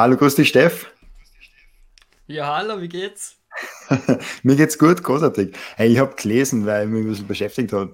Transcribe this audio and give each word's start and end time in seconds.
Hallo, 0.00 0.16
grüß 0.16 0.34
dich, 0.34 0.48
Steff. 0.48 0.90
Ja, 2.26 2.56
hallo, 2.56 2.80
wie 2.80 2.88
geht's? 2.88 3.36
Mir 4.42 4.56
geht's 4.56 4.78
gut, 4.78 5.02
großartig. 5.02 5.54
Hey, 5.76 5.92
ich 5.92 5.98
habe 5.98 6.16
gelesen, 6.16 6.64
weil 6.64 6.86
mich 6.86 7.04
ein 7.04 7.10
bisschen 7.10 7.26
beschäftigt 7.26 7.74
hat. 7.74 7.90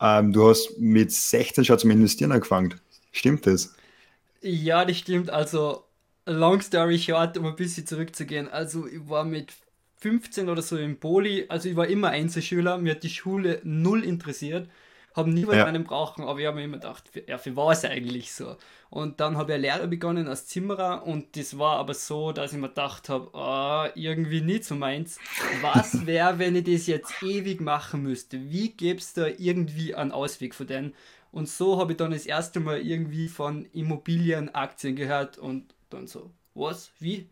Ähm, 0.00 0.32
du 0.32 0.48
hast 0.48 0.78
mit 0.78 1.12
16 1.12 1.66
schon 1.66 1.78
zum 1.78 1.90
Investieren 1.90 2.32
angefangen. 2.32 2.80
Stimmt 3.12 3.46
das? 3.46 3.74
Ja, 4.40 4.86
das 4.86 4.96
stimmt. 4.96 5.28
Also, 5.28 5.84
long 6.24 6.62
story 6.62 6.98
short, 6.98 7.36
um 7.36 7.44
ein 7.44 7.56
bisschen 7.56 7.86
zurückzugehen. 7.86 8.48
Also, 8.48 8.86
ich 8.86 9.06
war 9.06 9.24
mit 9.24 9.52
15 9.98 10.48
oder 10.48 10.62
so 10.62 10.78
im 10.78 10.98
Poli, 10.98 11.44
also 11.50 11.68
ich 11.68 11.76
war 11.76 11.88
immer 11.88 12.08
Einzelschüler, 12.08 12.78
mir 12.78 12.92
hat 12.92 13.02
die 13.02 13.10
Schule 13.10 13.60
null 13.64 14.02
interessiert, 14.02 14.66
habe 15.14 15.30
nie 15.30 15.46
was 15.46 15.56
Ja. 15.56 15.64
einen 15.66 15.84
brauchen, 15.84 16.24
aber 16.24 16.38
ich 16.40 16.46
habe 16.46 16.56
mir 16.56 16.64
immer 16.64 16.76
gedacht, 16.78 17.08
für, 17.12 17.28
ja, 17.28 17.36
für 17.38 17.56
was 17.56 17.84
eigentlich 17.84 18.32
so? 18.32 18.56
Und 18.90 19.20
dann 19.20 19.36
habe 19.36 19.52
ich 19.52 19.54
eine 19.54 19.62
Lehre 19.62 19.88
begonnen 19.88 20.28
als 20.28 20.46
Zimmerer 20.46 21.06
und 21.06 21.36
das 21.36 21.58
war 21.58 21.76
aber 21.78 21.94
so, 21.94 22.32
dass 22.32 22.52
ich 22.52 22.58
mir 22.58 22.68
gedacht 22.68 23.08
habe, 23.08 23.32
ah, 23.36 23.90
irgendwie 23.94 24.40
nicht 24.40 24.64
so 24.64 24.74
meins. 24.74 25.18
Was 25.62 26.06
wäre, 26.06 26.38
wenn 26.38 26.56
ich 26.56 26.64
das 26.64 26.86
jetzt 26.86 27.22
ewig 27.22 27.60
machen 27.60 28.02
müsste? 28.02 28.50
Wie 28.50 28.70
gäbe 28.70 28.98
es 29.00 29.12
da 29.12 29.26
irgendwie 29.26 29.94
einen 29.94 30.12
Ausweg 30.12 30.54
von 30.54 30.66
denen? 30.66 30.94
Und 31.32 31.48
so 31.48 31.78
habe 31.78 31.92
ich 31.92 31.98
dann 31.98 32.10
das 32.10 32.26
erste 32.26 32.58
Mal 32.58 32.80
irgendwie 32.80 33.28
von 33.28 33.66
Immobilienaktien 33.72 34.96
gehört 34.96 35.38
und 35.38 35.74
dann 35.90 36.06
so, 36.06 36.30
was? 36.54 36.90
Wie? 36.98 37.28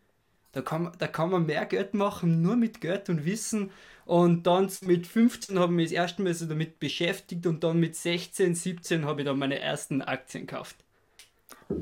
Da 0.52 0.62
kann, 0.62 0.84
man- 0.84 0.92
da 0.98 1.06
kann 1.06 1.30
man 1.30 1.46
mehr 1.46 1.66
Geld 1.66 1.94
machen, 1.94 2.40
nur 2.42 2.56
mit 2.56 2.80
Geld 2.80 3.08
und 3.10 3.24
Wissen. 3.24 3.70
Und 4.08 4.46
dann 4.46 4.70
mit 4.86 5.06
15 5.06 5.58
habe 5.58 5.70
ich 5.70 5.76
mich 5.76 5.84
das 5.90 5.92
erste 5.92 6.22
Mal 6.22 6.32
so 6.32 6.46
damit 6.46 6.78
beschäftigt 6.78 7.46
und 7.46 7.62
dann 7.62 7.78
mit 7.78 7.94
16, 7.94 8.54
17 8.54 9.04
habe 9.04 9.20
ich 9.20 9.26
dann 9.26 9.38
meine 9.38 9.60
ersten 9.60 10.00
Aktien 10.00 10.46
gekauft. 10.46 10.76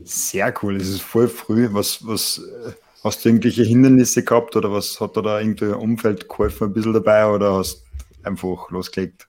Sehr 0.03 0.53
cool, 0.61 0.77
das 0.77 0.89
ist 0.89 1.03
voll 1.03 1.29
früh. 1.29 1.69
Was, 1.70 2.05
was, 2.05 2.39
äh, 2.39 2.73
hast 3.05 3.25
du 3.25 3.29
irgendwelche 3.29 3.62
Hindernisse 3.62 4.25
gehabt 4.25 4.57
oder 4.57 4.73
was 4.73 5.01
hat 5.01 5.17
da, 5.17 5.23
da 5.23 5.39
irgendwie 5.39 5.67
ein 5.67 5.75
Umfeld 5.75 6.28
geholfen 6.28 6.67
ein 6.67 6.73
bisschen 6.73 6.95
dabei 6.95 7.28
oder 7.28 7.55
hast 7.55 7.84
einfach 8.25 8.70
losgelegt? 8.70 9.28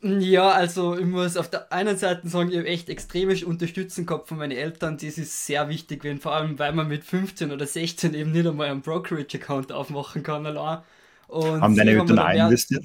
Ja, 0.00 0.48
also 0.52 0.96
ich 0.96 1.04
muss 1.04 1.36
auf 1.36 1.50
der 1.50 1.70
einen 1.70 1.98
Seite 1.98 2.26
sagen, 2.26 2.50
ich 2.50 2.56
habe 2.56 2.68
echt 2.68 2.88
extreme 2.88 3.34
Unterstützung 3.44 4.06
gehabt 4.06 4.28
von 4.28 4.38
meinen 4.38 4.56
Eltern. 4.56 4.96
Das 4.96 5.18
ist 5.18 5.44
sehr 5.44 5.68
wichtig, 5.68 6.04
wenn, 6.04 6.20
vor 6.20 6.32
allem 6.32 6.58
weil 6.58 6.72
man 6.72 6.88
mit 6.88 7.04
15 7.04 7.52
oder 7.52 7.66
16 7.66 8.14
eben 8.14 8.32
nicht 8.32 8.46
einmal 8.46 8.68
einen 8.68 8.80
Brokerage-Account 8.80 9.72
aufmachen 9.72 10.22
kann 10.22 10.46
allein. 10.46 10.78
Und 11.28 11.60
Haben 11.60 11.76
deine 11.76 11.92
Eltern 11.92 12.18
auch 12.18 12.30
investiert? 12.30 12.84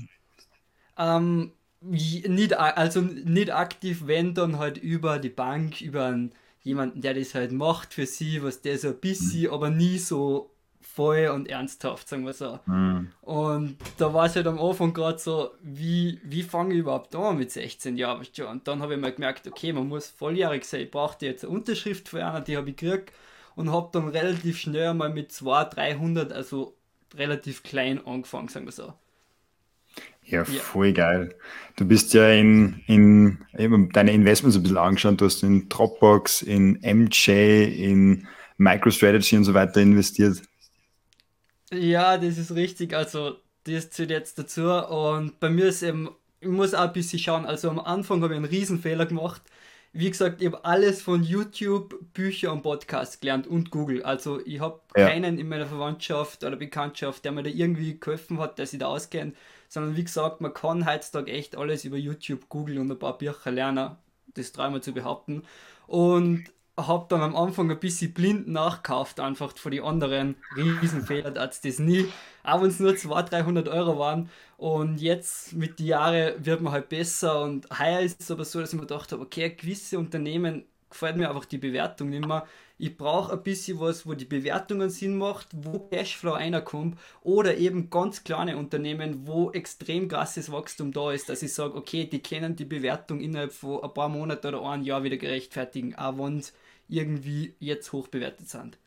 Ähm, 0.97 1.51
nicht, 1.81 2.57
also 2.57 3.01
nicht 3.01 3.53
aktiv, 3.53 4.03
wenn 4.05 4.33
dann 4.33 4.59
halt 4.59 4.77
über 4.77 5.19
die 5.19 5.29
Bank, 5.29 5.81
über 5.81 6.05
einen, 6.05 6.31
jemanden, 6.61 7.01
der 7.01 7.13
das 7.13 7.35
halt 7.35 7.51
macht 7.51 7.93
für 7.93 8.05
sie, 8.05 8.41
was 8.43 8.61
der 8.61 8.77
so 8.77 8.89
ein 8.89 8.99
bisschen, 8.99 9.51
aber 9.51 9.69
nie 9.69 9.97
so 9.97 10.53
voll 10.81 11.31
und 11.33 11.49
ernsthaft, 11.49 12.07
sagen 12.07 12.25
wir 12.25 12.33
so. 12.33 12.59
Hm. 12.65 13.11
Und 13.21 13.77
da 13.97 14.13
war 14.13 14.25
es 14.25 14.35
halt 14.35 14.47
am 14.47 14.59
Anfang 14.59 14.93
gerade 14.93 15.17
so, 15.17 15.51
wie, 15.61 16.19
wie 16.23 16.43
fange 16.43 16.73
ich 16.73 16.81
überhaupt 16.81 17.15
an 17.15 17.37
mit 17.37 17.51
16 17.51 17.97
Jahren? 17.97 18.25
Und 18.49 18.67
dann 18.67 18.81
habe 18.81 18.93
ich 18.93 18.99
mal 18.99 19.11
gemerkt, 19.11 19.47
okay, 19.47 19.73
man 19.73 19.87
muss 19.87 20.07
volljährig 20.07 20.65
sein. 20.65 20.81
Ich 20.81 20.91
brauchte 20.91 21.25
jetzt 21.25 21.43
eine 21.43 21.53
Unterschrift 21.53 22.09
für 22.09 22.25
einer, 22.25 22.41
die 22.41 22.57
habe 22.57 22.69
ich 22.69 22.75
gekriegt 22.75 23.11
und 23.55 23.71
habe 23.71 23.89
dann 23.91 24.09
relativ 24.09 24.57
schnell 24.57 24.93
mal 24.93 25.09
mit 25.09 25.31
200, 25.31 25.75
300, 25.75 26.33
also 26.33 26.75
relativ 27.15 27.63
klein 27.63 28.05
angefangen, 28.05 28.47
sagen 28.49 28.65
wir 28.65 28.71
so. 28.71 28.93
Ja, 30.25 30.43
Ja. 30.43 30.61
voll 30.61 30.93
geil. 30.93 31.35
Du 31.75 31.85
bist 31.85 32.13
ja 32.13 32.29
in, 32.29 32.81
in 32.87 33.45
eben 33.57 33.89
deine 33.91 34.13
Investments 34.13 34.55
ein 34.55 34.63
bisschen 34.63 34.77
angeschaut. 34.77 35.19
Du 35.19 35.25
hast 35.25 35.43
in 35.43 35.67
Dropbox, 35.69 36.41
in 36.43 36.79
MJ, 36.81 37.63
in 37.63 38.27
MicroStrategy 38.57 39.37
und 39.37 39.43
so 39.43 39.53
weiter 39.53 39.81
investiert. 39.81 40.41
Ja, 41.71 42.17
das 42.17 42.37
ist 42.37 42.51
richtig. 42.55 42.93
Also, 42.93 43.37
das 43.63 43.89
zählt 43.89 44.09
jetzt 44.11 44.37
dazu. 44.39 44.63
Und 44.69 45.39
bei 45.39 45.49
mir 45.49 45.65
ist 45.67 45.81
eben, 45.83 46.09
ich 46.39 46.47
muss 46.47 46.73
auch 46.73 46.81
ein 46.87 46.93
bisschen 46.93 47.19
schauen. 47.19 47.45
Also, 47.45 47.69
am 47.69 47.79
Anfang 47.79 48.21
habe 48.21 48.33
ich 48.33 48.37
einen 48.37 48.45
Riesenfehler 48.45 49.05
gemacht. 49.05 49.41
Wie 49.95 50.09
gesagt, 50.09 50.41
ich 50.41 50.47
habe 50.47 50.65
alles 50.65 51.03
von 51.03 51.23
YouTube, 51.23 51.95
Bücher 52.13 52.51
und 52.51 52.63
Podcasts 52.63 53.19
gelernt 53.19 53.45
und 53.45 53.69
Google. 53.69 54.01
Also, 54.01 54.43
ich 54.43 54.59
habe 54.59 54.81
Ja. 54.97 55.07
keinen 55.07 55.37
in 55.37 55.47
meiner 55.47 55.67
Verwandtschaft 55.67 56.43
oder 56.43 56.55
Bekanntschaft, 56.55 57.23
der 57.23 57.31
mir 57.31 57.43
da 57.43 57.51
irgendwie 57.51 57.99
geholfen 57.99 58.39
hat, 58.39 58.57
der 58.57 58.65
sich 58.65 58.79
da 58.79 58.87
auskennt. 58.87 59.37
Sondern 59.69 59.95
wie 59.95 60.03
gesagt, 60.03 60.41
man 60.41 60.51
kann 60.51 60.87
heutzutage 60.87 61.31
echt 61.31 61.55
alles 61.55 61.85
über 61.85 61.97
YouTube, 61.97 62.49
Google 62.49 62.79
und 62.79 62.91
ein 62.91 62.97
paar 62.97 63.19
Bücher 63.19 63.51
lernen. 63.51 63.95
Das 64.33 64.51
dreimal 64.51 64.81
zu 64.81 64.93
behaupten. 64.93 65.43
Und 65.85 66.45
habe 66.75 67.05
dann 67.09 67.21
am 67.21 67.35
Anfang 67.35 67.69
ein 67.69 67.79
bisschen 67.79 68.15
blind 68.15 68.47
nachkauft, 68.47 69.19
einfach 69.19 69.55
von 69.55 69.71
den 69.71 69.83
anderen 69.83 70.37
Riesenfehler, 70.55 71.29
dass 71.29 71.61
das 71.61 71.77
nie, 71.77 72.07
auch 72.43 72.61
wenn 72.61 72.69
es 72.69 72.79
nur 72.79 72.95
200, 72.95 73.31
300 73.31 73.67
Euro 73.69 73.97
waren. 73.97 74.29
Und 74.57 75.01
jetzt 75.01 75.53
mit 75.53 75.79
den 75.79 75.87
Jahren 75.87 76.45
wird 76.45 76.61
man 76.61 76.73
halt 76.73 76.89
besser. 76.89 77.41
Und 77.41 77.67
heuer 77.77 78.01
ist 78.01 78.21
es 78.21 78.31
aber 78.31 78.45
so, 78.45 78.59
dass 78.59 78.73
ich 78.73 78.75
mir 78.75 78.85
gedacht 78.85 79.11
habe, 79.11 79.21
okay, 79.21 79.49
gewisse 79.49 79.97
Unternehmen 79.97 80.65
gefällt 80.89 81.17
mir 81.17 81.29
einfach 81.29 81.45
die 81.45 81.57
Bewertung 81.57 82.09
nicht 82.09 82.25
mehr. 82.25 82.45
Ich 82.77 82.97
brauche 82.97 83.33
ein 83.33 83.43
bisschen 83.43 83.79
was, 83.79 84.05
wo 84.05 84.13
die 84.13 84.25
Bewertungen 84.25 84.89
Sinn 84.89 85.17
macht, 85.17 85.47
wo 85.53 85.79
Cashflow 85.79 86.33
reinkommt 86.33 86.99
oder 87.21 87.55
eben 87.57 87.89
ganz 87.89 88.23
kleine 88.23 88.57
Unternehmen, 88.57 89.25
wo 89.27 89.51
extrem 89.51 90.07
krasses 90.07 90.51
Wachstum 90.51 90.91
da 90.91 91.11
ist, 91.11 91.29
dass 91.29 91.43
ich 91.43 91.53
sage, 91.53 91.75
okay, 91.75 92.05
die 92.05 92.21
können 92.21 92.55
die 92.55 92.65
Bewertung 92.65 93.21
innerhalb 93.21 93.53
von 93.53 93.83
ein 93.83 93.93
paar 93.93 94.09
Monaten 94.09 94.47
oder 94.47 94.69
ein 94.69 94.83
Jahr 94.83 95.03
wieder 95.03 95.17
gerechtfertigen, 95.17 95.95
auch 95.95 96.17
wenn 96.17 96.41
sie 96.41 96.51
irgendwie 96.89 97.55
jetzt 97.59 97.91
hoch 97.91 98.07
bewertet 98.07 98.49
sind. 98.49 98.77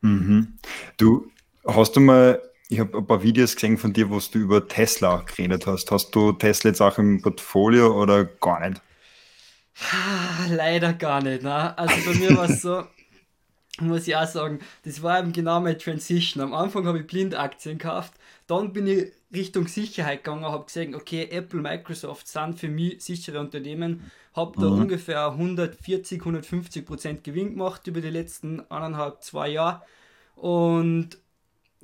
Mhm. 0.00 0.54
Du, 0.96 1.30
hast 1.66 1.96
du 1.96 2.00
mal, 2.00 2.40
ich 2.68 2.80
habe 2.80 2.98
ein 2.98 3.06
paar 3.06 3.22
Videos 3.22 3.54
gesehen 3.54 3.78
von 3.78 3.92
dir, 3.92 4.10
wo 4.10 4.18
du 4.18 4.38
über 4.38 4.66
Tesla 4.66 5.18
geredet 5.22 5.66
hast. 5.66 5.90
Hast 5.92 6.10
du 6.14 6.32
Tesla 6.32 6.70
jetzt 6.70 6.80
auch 6.80 6.98
im 6.98 7.22
Portfolio 7.22 8.00
oder 8.00 8.24
gar 8.24 8.68
nicht? 8.68 8.82
Ah, 9.90 10.46
Leider 10.50 10.92
gar 10.92 11.22
nicht, 11.22 11.42
ne? 11.42 11.76
Also 11.78 12.02
bei 12.02 12.14
mir 12.14 12.34
war 12.34 12.44
es 12.46 12.60
so, 12.60 12.86
muss 13.80 14.06
ich 14.08 14.16
auch 14.16 14.26
sagen, 14.26 14.60
das 14.84 15.02
war 15.02 15.20
eben 15.20 15.32
genau 15.32 15.60
meine 15.60 15.78
Transition. 15.78 16.42
Am 16.42 16.54
Anfang 16.54 16.86
habe 16.86 17.00
ich 17.00 17.06
blind 17.06 17.34
Aktien 17.34 17.78
gekauft, 17.78 18.14
dann 18.46 18.72
bin 18.72 18.86
ich 18.86 19.12
Richtung 19.34 19.68
Sicherheit 19.68 20.24
gegangen, 20.24 20.44
habe 20.46 20.66
gesehen, 20.66 20.94
okay, 20.94 21.28
Apple, 21.30 21.60
Microsoft 21.60 22.28
sind 22.28 22.58
für 22.60 22.68
mich 22.68 23.02
sichere 23.04 23.40
Unternehmen, 23.40 24.02
habe 24.34 24.58
da 24.58 24.66
Mhm. 24.66 24.68
ungefähr 24.68 25.34
140, 25.36 26.24
150 26.24 26.86
Prozent 26.86 27.24
Gewinn 27.24 27.50
gemacht 27.52 27.86
über 27.86 28.00
die 28.00 28.10
letzten 28.10 28.60
eineinhalb, 28.70 29.22
zwei 29.22 29.48
Jahre 29.48 29.82
und 30.34 31.18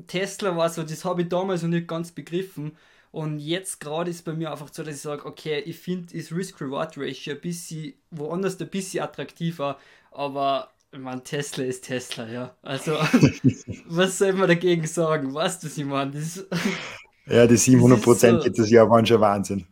Tesla 0.06 0.56
war 0.56 0.69
so, 0.70 0.82
das 0.82 1.04
habe 1.04 1.22
ich 1.22 1.28
damals 1.28 1.62
noch 1.62 1.70
nicht 1.70 1.88
ganz 1.88 2.12
begriffen. 2.12 2.76
Und 3.10 3.38
jetzt 3.38 3.81
gerade 3.81 4.10
ist 4.10 4.25
bei 4.25 4.34
mir 4.34 4.50
einfach 4.53 4.69
so, 4.72 4.82
dass 4.82 4.97
ich 4.97 5.00
sage, 5.00 5.25
okay, 5.25 5.60
ich 5.60 5.78
finde 5.78 6.16
das 6.16 6.31
Risk-Reward-Ratio 6.31 7.34
ein 7.34 7.41
bisschen, 7.41 7.94
woanders 8.10 8.60
ein 8.60 8.69
bisschen 8.69 9.03
attraktiver, 9.03 9.78
aber 10.10 10.70
ich 10.92 10.98
mein, 10.98 11.25
Tesla 11.25 11.64
ist 11.64 11.84
Tesla, 11.84 12.28
ja. 12.28 12.56
Also, 12.62 12.92
was 13.86 14.19
soll 14.19 14.34
man 14.34 14.48
dagegen 14.48 14.86
sagen? 14.86 15.32
Weißt 15.34 15.62
du, 15.64 15.84
meine? 15.86 16.12
Das, 16.12 16.44
Ja, 17.26 17.47
die 17.47 17.54
das 17.54 17.65
700 17.65 17.98
ist 17.98 18.04
Prozent 18.04 18.42
so, 18.42 18.48
letztes 18.48 18.70
Jahr 18.70 18.88
waren 18.88 19.04
schon 19.04 19.20
Wahnsinn. 19.20 19.66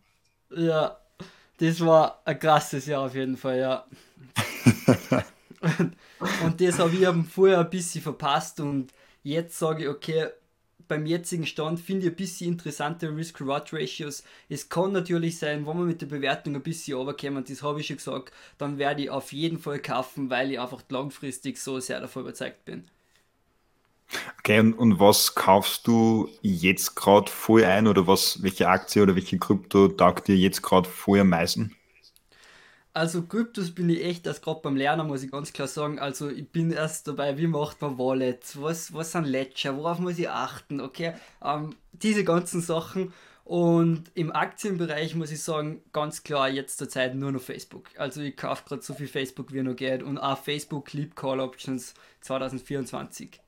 ja, 0.50 0.97
das 1.58 1.81
war 1.81 2.22
ein 2.25 2.38
krasses 2.38 2.87
Jahr 2.87 3.03
auf 3.06 3.14
jeden 3.14 3.37
Fall, 3.37 3.58
ja. 3.58 3.87
Und 6.44 6.60
das 6.60 6.78
habe 6.78 6.94
ich 6.94 7.03
eben 7.03 7.25
vorher 7.25 7.60
ein 7.60 7.70
bisschen 7.70 8.03
verpasst 8.03 8.60
und 8.60 8.93
jetzt 9.26 9.59
sage 9.59 9.84
ich, 9.84 9.88
okay, 9.88 10.28
beim 10.88 11.04
jetzigen 11.06 11.47
Stand 11.47 11.81
finde 11.81 12.06
ich 12.06 12.12
ein 12.12 12.16
bisschen 12.16 12.53
interessante 12.53 13.14
Risk-Reward-Ratios. 13.14 14.22
Es 14.48 14.69
kann 14.69 14.92
natürlich 14.92 15.38
sein, 15.38 15.66
wenn 15.66 15.78
wir 15.78 15.84
mit 15.84 16.00
der 16.00 16.06
Bewertung 16.06 16.54
ein 16.54 16.62
bisschen 16.62 16.97
runterkommen, 16.97 17.44
das 17.44 17.62
habe 17.62 17.81
ich 17.81 17.88
schon 17.88 17.97
gesagt, 17.97 18.32
dann 18.59 18.78
werde 18.78 19.03
ich 19.03 19.10
auf 19.10 19.32
jeden 19.32 19.59
Fall 19.59 19.81
kaufen, 19.81 20.31
weil 20.31 20.53
ich 20.53 20.60
einfach 20.60 20.82
langfristig 20.91 21.59
so 21.59 21.81
sehr 21.81 22.00
davon 22.00 22.22
überzeugt 22.22 22.64
bin. 22.64 22.84
Okay, 24.38 24.61
und, 24.61 24.75
und 24.75 25.00
was 25.00 25.34
kaufst 25.34 25.87
du 25.87 26.28
jetzt 26.43 26.94
gerade 26.94 27.31
voll 27.31 27.64
ein 27.64 27.87
oder 27.87 28.06
was, 28.06 28.43
welche 28.43 28.69
Aktie 28.69 29.02
oder 29.02 29.14
welche 29.17 29.38
Krypto 29.38 29.88
taugt 29.88 30.28
dir 30.28 30.37
jetzt 30.37 30.62
gerade 30.62 30.88
voll 30.88 31.20
am 31.20 31.31
meisten? 31.31 31.75
Also 32.96 33.20
Kryptos 33.20 33.72
bin 33.72 33.90
ich 33.90 34.02
echt 34.02 34.26
erst 34.26 34.43
gerade 34.43 34.60
beim 34.62 34.75
Lernen, 34.75 35.06
muss 35.06 35.22
ich 35.22 35.31
ganz 35.31 35.52
klar 35.52 35.69
sagen. 35.69 35.98
Also 35.98 36.31
ich 36.31 36.48
bin 36.48 36.70
erst 36.70 37.06
dabei, 37.06 37.37
wie 37.37 37.46
macht 37.46 37.82
man 37.82 37.98
Wallets, 37.98 38.62
was, 38.62 38.94
was 38.94 39.12
sind 39.12 39.26
Ledger, 39.26 39.76
worauf 39.76 39.98
muss 39.98 40.19
ich 40.19 40.31
achten, 40.31 40.81
okay? 40.81 41.12
Ähm, 41.44 41.76
diese 41.93 42.25
ganzen 42.25 42.62
Sachen. 42.62 43.12
Und 43.44 44.04
im 44.14 44.34
Aktienbereich 44.34 45.14
muss 45.14 45.31
ich 45.31 45.43
sagen, 45.43 45.82
ganz 45.93 46.22
klar 46.22 46.48
jetzt 46.48 46.78
zur 46.78 46.88
Zeit 46.88 47.14
nur 47.14 47.32
noch 47.32 47.43
Facebook. 47.43 47.90
Also 47.98 48.22
ich 48.22 48.34
kaufe 48.34 48.64
gerade 48.66 48.81
so 48.81 48.94
viel 48.94 49.08
Facebook 49.08 49.52
wie 49.52 49.60
noch 49.60 49.76
geht 49.76 50.02
und 50.02 50.16
auch 50.16 50.38
Facebook 50.38 50.94
liebt 50.94 51.16
Call 51.16 51.40
Options 51.40 51.92
2024. 52.22 53.42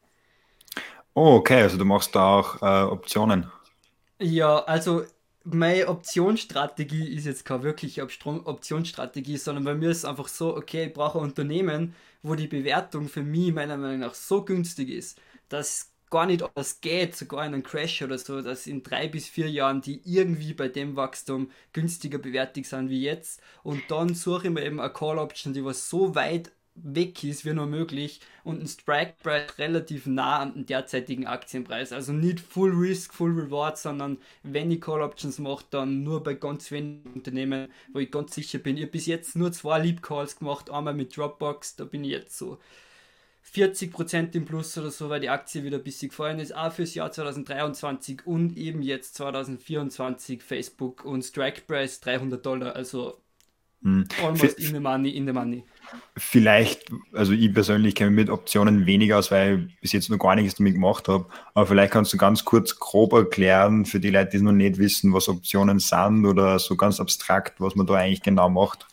Oh, 1.14 1.36
okay, 1.36 1.62
also 1.62 1.78
du 1.78 1.86
machst 1.86 2.14
da 2.14 2.36
auch 2.36 2.60
äh, 2.60 2.84
Optionen. 2.84 3.50
Ja, 4.18 4.58
also 4.64 5.04
meine 5.52 5.88
Optionsstrategie 5.88 7.08
ist 7.14 7.26
jetzt 7.26 7.44
keine 7.44 7.62
wirkliche 7.62 8.02
Optionsstrategie, 8.02 9.36
sondern 9.36 9.64
bei 9.64 9.74
mir 9.74 9.90
ist 9.90 9.98
es 9.98 10.04
einfach 10.04 10.28
so, 10.28 10.56
okay, 10.56 10.86
ich 10.86 10.92
brauche 10.92 11.18
ein 11.18 11.24
Unternehmen, 11.24 11.94
wo 12.22 12.34
die 12.34 12.48
Bewertung 12.48 13.08
für 13.08 13.22
mich 13.22 13.52
meiner 13.52 13.76
Meinung 13.76 14.00
nach 14.00 14.14
so 14.14 14.44
günstig 14.44 14.90
ist, 14.90 15.20
dass 15.48 15.92
gar 16.10 16.26
nicht 16.26 16.42
alles 16.42 16.80
geht, 16.80 17.16
sogar 17.16 17.44
in 17.46 17.54
einem 17.54 17.62
Crash 17.62 18.02
oder 18.02 18.18
so, 18.18 18.40
dass 18.40 18.66
in 18.66 18.82
drei 18.82 19.08
bis 19.08 19.28
vier 19.28 19.50
Jahren 19.50 19.80
die 19.80 20.00
irgendwie 20.04 20.54
bei 20.54 20.68
dem 20.68 20.96
Wachstum 20.96 21.50
günstiger 21.72 22.18
bewertet 22.18 22.66
sind 22.66 22.88
wie 22.88 23.02
jetzt. 23.02 23.42
Und 23.62 23.90
dann 23.90 24.14
suche 24.14 24.48
ich 24.48 24.52
mir 24.52 24.64
eben 24.64 24.80
eine 24.80 24.92
Call 24.92 25.18
Option, 25.18 25.52
die 25.52 25.64
was 25.64 25.88
so 25.88 26.14
weit 26.14 26.52
weg 26.82 27.25
ist 27.25 27.44
wie 27.44 27.52
nur 27.52 27.66
möglich 27.66 28.20
und 28.44 28.60
ein 28.60 28.66
Strike 28.66 29.14
Price 29.22 29.58
relativ 29.58 30.06
nah 30.06 30.38
an 30.38 30.54
den 30.54 30.66
derzeitigen 30.66 31.26
Aktienpreis. 31.26 31.92
Also 31.92 32.12
nicht 32.12 32.40
Full 32.40 32.72
Risk, 32.72 33.14
Full 33.14 33.32
Reward, 33.32 33.78
sondern 33.78 34.19
wenn 34.42 34.70
ich 34.70 34.80
Call 34.80 35.02
Options 35.02 35.38
mache, 35.38 35.64
dann 35.70 36.02
nur 36.02 36.22
bei 36.22 36.34
ganz 36.34 36.70
wenigen 36.70 37.12
Unternehmen, 37.14 37.69
wo 37.92 37.98
ich 37.98 38.10
ganz 38.10 38.34
sicher 38.34 38.58
bin. 38.58 38.76
Ich 38.76 38.82
habe 38.82 38.92
bis 38.92 39.06
jetzt 39.06 39.36
nur 39.36 39.52
zwei 39.52 39.78
Leap 39.78 40.02
Calls 40.02 40.38
gemacht, 40.38 40.70
einmal 40.70 40.94
mit 40.94 41.16
Dropbox, 41.16 41.76
da 41.76 41.84
bin 41.84 42.04
ich 42.04 42.10
jetzt 42.10 42.38
so 42.38 42.58
40% 43.54 44.34
im 44.34 44.44
Plus 44.44 44.76
oder 44.76 44.90
so, 44.90 45.08
weil 45.08 45.20
die 45.20 45.30
Aktie 45.30 45.64
wieder 45.64 45.78
ein 45.78 45.84
bisschen 45.84 46.10
gefallen 46.10 46.38
ist, 46.38 46.54
auch 46.54 46.72
fürs 46.72 46.94
Jahr 46.94 47.10
2023 47.10 48.26
und 48.26 48.56
eben 48.56 48.82
jetzt 48.82 49.14
2024 49.16 50.42
Facebook 50.42 51.04
und 51.04 51.22
Strike 51.22 51.62
Price 51.66 52.00
300 52.00 52.44
Dollar, 52.44 52.76
also 52.76 53.20
hm. 53.82 54.06
almost 54.22 54.58
in 54.58 54.75
the 54.75 54.80
money, 54.80 55.10
in 55.10 55.26
the 55.26 55.32
money. 55.32 55.64
Vielleicht, 56.16 56.90
also 57.12 57.32
ich 57.32 57.52
persönlich 57.52 57.94
kenne 57.94 58.10
mich 58.10 58.26
mit 58.26 58.30
Optionen 58.30 58.84
weniger 58.84 59.19
aus, 59.19 59.30
weil 59.30 59.69
ich 59.69 59.80
bis 59.80 59.92
jetzt 59.92 60.10
noch 60.10 60.19
gar 60.19 60.34
nichts 60.34 60.56
damit 60.56 60.75
gemacht 60.75 61.08
habe, 61.08 61.26
aber 61.54 61.66
vielleicht 61.66 61.92
kannst 61.92 62.12
du 62.12 62.19
ganz 62.19 62.44
kurz 62.44 62.78
grob 62.78 63.12
erklären 63.12 63.86
für 63.86 64.00
die 64.00 64.10
Leute, 64.10 64.36
die 64.36 64.42
noch 64.42 64.52
nicht 64.52 64.78
wissen, 64.78 65.14
was 65.14 65.28
Optionen 65.28 65.78
sind 65.78 66.26
oder 66.26 66.58
so 66.58 66.76
ganz 66.76 67.00
abstrakt, 67.00 67.60
was 67.60 67.75
man 67.75 67.86
da 67.86 67.94
eigentlich 67.94 68.22
genau 68.22 68.50
macht. 68.50 68.86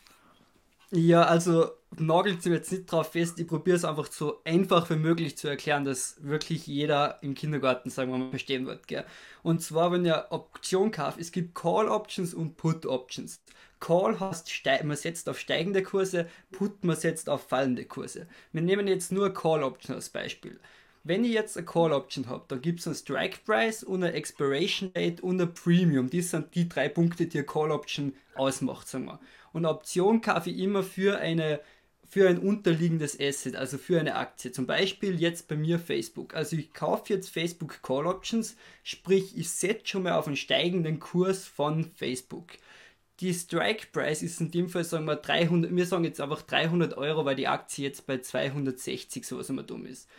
Ja, 0.92 1.24
also 1.24 1.68
nagelt 2.00 2.42
sie 2.42 2.52
jetzt 2.52 2.72
nicht 2.72 2.92
drauf 2.92 3.12
fest. 3.12 3.40
Ich 3.40 3.48
probiere 3.48 3.78
es 3.78 3.86
einfach 3.86 4.12
so 4.12 4.42
einfach 4.44 4.90
wie 4.90 4.96
möglich 4.96 5.38
zu 5.38 5.48
erklären, 5.48 5.84
dass 5.84 6.18
wirklich 6.22 6.68
jeder 6.68 7.22
im 7.22 7.36
Kindergarten, 7.36 7.90
sagen 7.90 8.12
wir 8.12 8.18
mal, 8.18 8.30
verstehen 8.30 8.66
wird. 8.66 8.88
Gell? 8.88 9.06
Und 9.44 9.62
zwar, 9.62 9.92
wenn 9.92 10.06
ihr 10.06 10.28
Option 10.30 10.92
kauft, 10.92 11.20
es 11.20 11.32
gibt 11.32 11.56
Call 11.56 11.88
Options 11.88 12.34
und 12.34 12.58
Put 12.58 12.86
Options. 12.86 13.42
Call 13.80 14.20
heißt, 14.20 14.50
man 14.84 14.98
setzt 14.98 15.30
auf 15.30 15.40
steigende 15.40 15.84
Kurse, 15.84 16.28
Put 16.52 16.84
man 16.84 16.96
setzt 16.96 17.30
auf 17.30 17.48
fallende 17.48 17.86
Kurse. 17.86 18.28
Wir 18.52 18.62
nehmen 18.62 18.88
jetzt 18.88 19.12
nur 19.12 19.34
Call 19.34 19.64
Option 19.64 19.96
als 19.96 20.10
Beispiel. 20.10 20.60
Wenn 21.04 21.24
ich 21.24 21.34
jetzt 21.34 21.56
eine 21.56 21.68
Call 21.68 21.94
Option 21.94 22.28
habe, 22.30 22.46
dann 22.48 22.62
gibt 22.62 22.80
es 22.80 22.88
einen 22.88 22.96
Strike 22.96 23.40
Price 23.46 23.84
und 23.84 24.04
eine 24.04 24.14
Expiration 24.14 24.92
Date 24.94 25.22
und 25.22 25.40
ein 25.40 25.54
Premium. 25.54 26.10
Das 26.10 26.32
sind 26.32 26.56
die 26.56 26.68
drei 26.68 26.90
Punkte, 26.90 27.28
die 27.28 27.38
eine 27.38 27.46
Call 27.46 27.70
Option 27.70 28.16
ausmacht, 28.34 28.88
sagen 28.88 29.06
wir. 29.06 29.20
Und 29.54 29.66
eine 29.66 29.76
Option 29.76 30.22
kaufe 30.22 30.50
ich 30.50 30.58
immer 30.58 30.82
für 30.82 31.20
eine 31.20 31.60
für 32.07 32.30
ein 32.30 32.40
unterliegendes 32.40 33.19
Asset, 33.19 33.56
also 33.56 33.78
für 33.78 34.00
eine 34.00 34.16
Aktie. 34.16 34.52
Zum 34.52 34.68
Beispiel 34.68 35.19
jetzt 35.19 35.48
bei 35.48 35.56
mir 35.56 35.80
Facebook. 35.80 36.36
Also 36.36 36.56
ich 36.56 36.74
kaufe 36.74 37.13
jetzt 37.13 37.30
Facebook 37.30 37.81
Call 37.81 38.06
Options, 38.06 38.56
sprich 38.84 39.38
ich 39.38 39.50
setze 39.50 39.88
schon 39.88 40.04
mal 40.04 40.13
auf 40.13 40.28
einen 40.28 40.36
steigenden 40.36 41.00
Kurs 41.00 41.46
von 41.46 41.92
Facebook. 41.96 42.54
Die 43.22 43.34
Strike 43.34 43.88
Price 43.94 44.22
ist 44.24 44.42
in 44.42 44.52
dem 44.52 44.69
Fall, 44.69 44.84
sagen 44.84 45.06
wir, 45.06 45.16
300, 45.16 45.74
wir 45.74 45.86
sagen 45.86 46.04
jetzt 46.04 46.19
einfach 46.19 46.42
300 46.42 46.98
Euro, 46.98 47.24
weil 47.25 47.36
die 47.36 47.48
Aktie 47.48 47.86
jetzt 47.86 48.06
bei 48.06 48.18
260 48.18 49.25
so 49.25 49.38
was 49.38 49.50
immer 49.50 49.63
dumm 49.63 49.86
ist. 49.86 50.10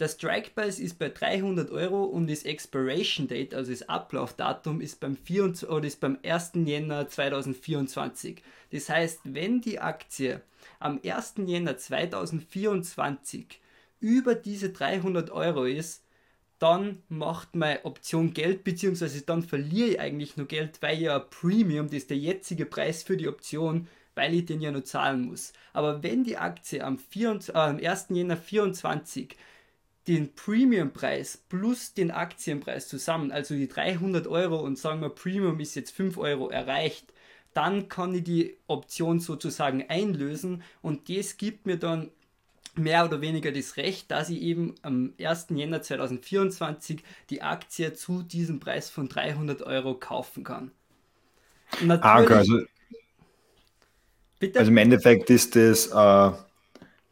Der 0.00 0.08
Strike 0.08 0.50
Price 0.50 0.80
ist 0.80 0.98
bei 0.98 1.08
300 1.08 1.70
Euro 1.70 2.02
und 2.02 2.28
das 2.28 2.42
Expiration 2.42 3.28
Date, 3.28 3.54
also 3.54 3.70
das 3.70 3.88
Ablaufdatum, 3.88 4.80
ist 4.80 4.98
beim, 4.98 5.16
24, 5.16 5.68
oder 5.68 5.86
ist 5.86 6.00
beim 6.00 6.18
1. 6.24 6.52
Jänner 6.64 7.06
2024. 7.06 8.42
Das 8.72 8.88
heißt, 8.88 9.20
wenn 9.22 9.60
die 9.60 9.78
Aktie 9.78 10.40
am 10.80 10.98
1. 11.04 11.34
Jänner 11.46 11.76
2024 11.76 13.60
über 14.00 14.34
diese 14.34 14.70
300 14.70 15.30
Euro 15.30 15.64
ist, 15.64 16.02
dann 16.58 17.02
macht 17.08 17.54
meine 17.54 17.84
Option 17.84 18.34
Geld, 18.34 18.64
beziehungsweise 18.64 19.22
dann 19.22 19.44
verliere 19.44 19.90
ich 19.90 20.00
eigentlich 20.00 20.36
nur 20.36 20.48
Geld, 20.48 20.82
weil 20.82 21.00
ja 21.00 21.20
Premium, 21.20 21.86
das 21.86 21.98
ist 21.98 22.10
der 22.10 22.18
jetzige 22.18 22.66
Preis 22.66 23.04
für 23.04 23.16
die 23.16 23.28
Option, 23.28 23.86
weil 24.16 24.34
ich 24.34 24.46
den 24.46 24.60
ja 24.60 24.72
nur 24.72 24.84
zahlen 24.84 25.26
muss. 25.26 25.52
Aber 25.72 26.02
wenn 26.02 26.24
die 26.24 26.36
Aktie 26.36 26.82
am, 26.82 26.98
24, 26.98 27.54
äh, 27.54 27.58
am 27.58 27.76
1. 27.76 28.06
Jänner 28.10 28.42
2024 28.42 29.36
den 30.06 30.34
Premium-Preis 30.34 31.44
plus 31.48 31.94
den 31.94 32.10
Aktienpreis 32.10 32.88
zusammen, 32.88 33.32
also 33.32 33.54
die 33.54 33.68
300 33.68 34.26
Euro 34.26 34.60
und 34.60 34.78
sagen 34.78 35.00
wir 35.00 35.08
Premium 35.08 35.58
ist 35.60 35.74
jetzt 35.74 35.92
5 35.92 36.18
Euro 36.18 36.50
erreicht, 36.50 37.12
dann 37.54 37.88
kann 37.88 38.14
ich 38.14 38.24
die 38.24 38.56
Option 38.66 39.20
sozusagen 39.20 39.84
einlösen 39.88 40.62
und 40.82 41.08
das 41.08 41.36
gibt 41.36 41.66
mir 41.66 41.78
dann 41.78 42.10
mehr 42.76 43.04
oder 43.04 43.20
weniger 43.20 43.52
das 43.52 43.76
Recht, 43.76 44.10
dass 44.10 44.28
ich 44.28 44.42
eben 44.42 44.74
am 44.82 45.14
1. 45.18 45.46
Jänner 45.50 45.80
2024 45.80 47.02
die 47.30 47.42
Aktie 47.42 47.94
zu 47.94 48.22
diesem 48.22 48.60
Preis 48.60 48.90
von 48.90 49.08
300 49.08 49.62
Euro 49.62 49.94
kaufen 49.94 50.44
kann. 50.44 50.72
Natürlich, 51.80 52.04
ah, 52.04 52.22
okay, 52.22 52.34
also, 52.34 52.60
also, 54.54 54.70
im 54.70 54.76
Endeffekt 54.76 55.30
ist 55.30 55.56
das, 55.56 55.86
äh, 55.86 56.36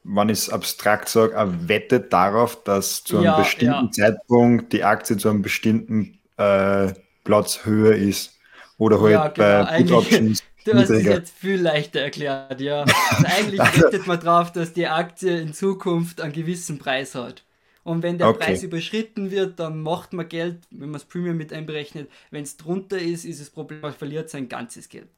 wenn 0.05 0.29
ich 0.29 0.39
es 0.39 0.51
abstrakt 0.51 1.09
sage, 1.09 1.39
eine 1.39 1.69
Wette 1.69 2.01
darauf, 2.01 2.63
dass 2.65 3.05
zu 3.05 3.17
einem 3.17 3.25
ja, 3.27 3.39
bestimmten 3.39 3.87
ja. 3.87 3.91
Zeitpunkt 3.91 4.73
die 4.73 4.85
Aktie 4.85 5.17
zu 5.17 5.29
einem 5.29 5.43
bestimmten 5.43 6.19
äh, 6.37 6.93
Platz 7.25 7.65
höher 7.65 7.95
ist. 7.95 8.39
Oder 8.79 9.01
halt 9.01 9.13
ja, 9.13 9.29
genau. 9.29 9.71
bei 9.71 9.83
Put 9.83 9.93
Options. 9.93 10.43
Du 10.65 10.75
hast 10.75 10.91
es 10.91 11.05
jetzt 11.05 11.37
viel 11.37 11.61
leichter 11.61 12.01
erklärt, 12.01 12.61
ja. 12.61 12.85
Also 13.11 13.27
eigentlich 13.27 13.61
wettet 13.61 14.07
man 14.07 14.21
darauf, 14.21 14.53
dass 14.53 14.73
die 14.73 14.87
Aktie 14.87 15.41
in 15.41 15.53
Zukunft 15.53 16.21
einen 16.21 16.33
gewissen 16.33 16.79
Preis 16.79 17.15
hat. 17.15 17.45
Und 17.85 18.03
wenn 18.03 18.19
der 18.19 18.29
okay. 18.29 18.45
Preis 18.45 18.63
überschritten 18.63 19.33
wird, 19.33 19.59
dann 19.59 19.83
macht 19.83 20.13
man 20.13 20.29
Geld, 20.29 20.59
wenn 20.71 20.91
man 20.91 20.95
das 20.95 21.05
Premium 21.05 21.37
mit 21.37 21.53
einberechnet. 21.53 22.09
Wenn 22.31 22.45
es 22.45 22.57
drunter 22.57 22.99
ist, 22.99 23.25
ist 23.25 23.41
das 23.41 23.51
Problem, 23.51 23.81
man 23.81 23.93
verliert 23.93 24.31
sein 24.31 24.49
ganzes 24.49 24.89
Geld. 24.89 25.09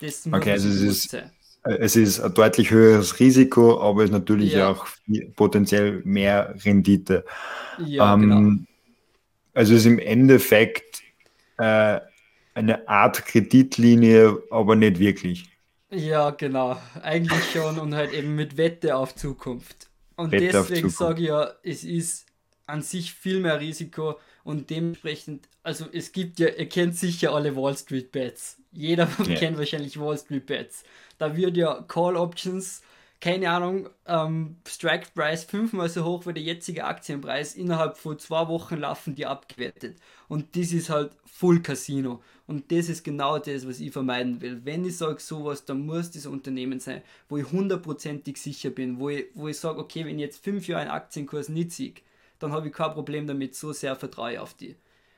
Das 0.00 0.24
muss 0.24 0.38
okay, 0.38 0.52
also 0.52 0.68
es 0.68 0.80
ist, 0.80 1.16
es 1.64 1.96
ist 1.96 2.20
ein 2.20 2.34
deutlich 2.34 2.70
höheres 2.70 3.18
Risiko, 3.20 3.80
aber 3.80 4.02
es 4.02 4.10
ist 4.10 4.14
natürlich 4.14 4.52
ja. 4.52 4.70
auch 4.70 4.86
potenziell 5.36 6.02
mehr 6.04 6.54
Rendite. 6.64 7.24
Ja, 7.78 8.14
ähm, 8.14 8.20
genau. 8.20 8.64
Also 9.54 9.74
es 9.74 9.80
ist 9.80 9.86
im 9.86 9.98
Endeffekt 9.98 11.02
äh, 11.58 12.00
eine 12.54 12.88
Art 12.88 13.24
Kreditlinie, 13.26 14.38
aber 14.50 14.76
nicht 14.76 14.98
wirklich. 14.98 15.50
Ja, 15.90 16.30
genau. 16.30 16.78
Eigentlich 17.02 17.50
schon 17.52 17.78
und 17.78 17.94
halt 17.94 18.12
eben 18.12 18.34
mit 18.34 18.56
Wette 18.56 18.96
auf 18.96 19.14
Zukunft. 19.14 19.88
Und 20.16 20.32
Wette 20.32 20.48
deswegen 20.48 20.90
sage 20.90 21.22
ich 21.22 21.28
ja, 21.28 21.50
es 21.62 21.84
ist 21.84 22.26
an 22.66 22.82
sich 22.82 23.14
viel 23.14 23.40
mehr 23.40 23.60
Risiko 23.60 24.18
und 24.44 24.70
dementsprechend, 24.70 25.48
also 25.62 25.86
es 25.92 26.12
gibt 26.12 26.38
ja, 26.38 26.48
ihr 26.48 26.68
kennt 26.68 26.96
sicher 26.96 27.32
alle 27.32 27.56
Wall 27.56 27.76
Street 27.76 28.12
Bets. 28.12 28.58
Jeder 28.72 29.08
ja. 29.24 29.34
kennt 29.36 29.58
wahrscheinlich 29.58 29.98
Wall 29.98 30.18
Street 30.18 30.46
Bets. 30.46 30.84
Da 31.18 31.36
wird 31.36 31.56
ja 31.56 31.82
Call 31.88 32.16
Options 32.16 32.82
keine 33.20 33.50
Ahnung, 33.50 33.88
ähm, 34.06 34.56
Strike 34.66 35.08
Price 35.14 35.42
fünfmal 35.44 35.88
so 35.88 36.04
hoch 36.04 36.26
wie 36.26 36.32
der 36.32 36.42
jetzige 36.42 36.84
Aktienpreis. 36.84 37.56
Innerhalb 37.56 37.96
von 37.96 38.18
zwei 38.18 38.46
Wochen 38.46 38.76
laufen 38.76 39.16
die 39.16 39.26
abgewertet. 39.26 39.96
Und 40.28 40.54
das 40.56 40.72
ist 40.72 40.88
halt 40.88 41.12
Full 41.24 41.60
Casino. 41.60 42.22
Und 42.46 42.70
das 42.70 42.88
ist 42.88 43.02
genau 43.02 43.38
das, 43.38 43.66
was 43.66 43.80
ich 43.80 43.90
vermeiden 43.92 44.40
will. 44.40 44.60
Wenn 44.64 44.84
ich 44.84 44.96
sage 44.96 45.20
sowas, 45.20 45.64
dann 45.64 45.84
muss 45.84 46.12
das 46.12 46.26
Unternehmen 46.26 46.78
sein, 46.78 47.02
wo 47.28 47.36
ich 47.38 47.50
hundertprozentig 47.50 48.40
sicher 48.40 48.70
bin, 48.70 49.00
wo 49.00 49.10
ich, 49.10 49.26
wo 49.34 49.48
ich 49.48 49.58
sage, 49.58 49.80
okay, 49.80 50.04
wenn 50.04 50.18
ich 50.18 50.24
jetzt 50.24 50.44
fünf 50.44 50.68
Jahre 50.68 50.82
einen 50.82 50.90
Aktienkurs 50.92 51.48
nicht 51.48 51.72
sehe, 51.72 51.94
dann 52.38 52.52
habe 52.52 52.68
ich 52.68 52.72
kein 52.72 52.92
Problem 52.92 53.26
damit, 53.26 53.56
so 53.56 53.72
sehr 53.72 53.96
vertraue 53.96 54.34
ich 54.34 54.38
auf 54.38 54.54
die. 54.54 54.76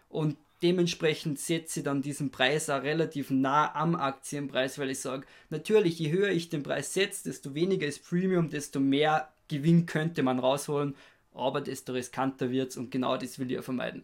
Und 0.08 0.38
Dementsprechend 0.62 1.38
setze 1.38 1.80
ich 1.80 1.84
dann 1.84 2.02
diesen 2.02 2.30
Preis 2.30 2.68
auch 2.68 2.82
relativ 2.82 3.30
nah 3.30 3.74
am 3.74 3.94
Aktienpreis, 3.94 4.78
weil 4.78 4.90
ich 4.90 5.00
sage, 5.00 5.26
natürlich, 5.48 5.98
je 5.98 6.12
höher 6.12 6.28
ich 6.28 6.50
den 6.50 6.62
Preis 6.62 6.92
setze, 6.92 7.24
desto 7.24 7.54
weniger 7.54 7.86
ist 7.86 8.06
Premium, 8.06 8.50
desto 8.50 8.78
mehr 8.78 9.30
Gewinn 9.48 9.86
könnte 9.86 10.22
man 10.22 10.38
rausholen, 10.38 10.94
aber 11.34 11.62
desto 11.62 11.92
riskanter 11.92 12.50
wird 12.50 12.70
es 12.70 12.76
und 12.76 12.90
genau 12.90 13.16
das 13.16 13.38
will 13.38 13.46
ich 13.46 13.54
ja 13.54 13.62
vermeiden. 13.62 14.02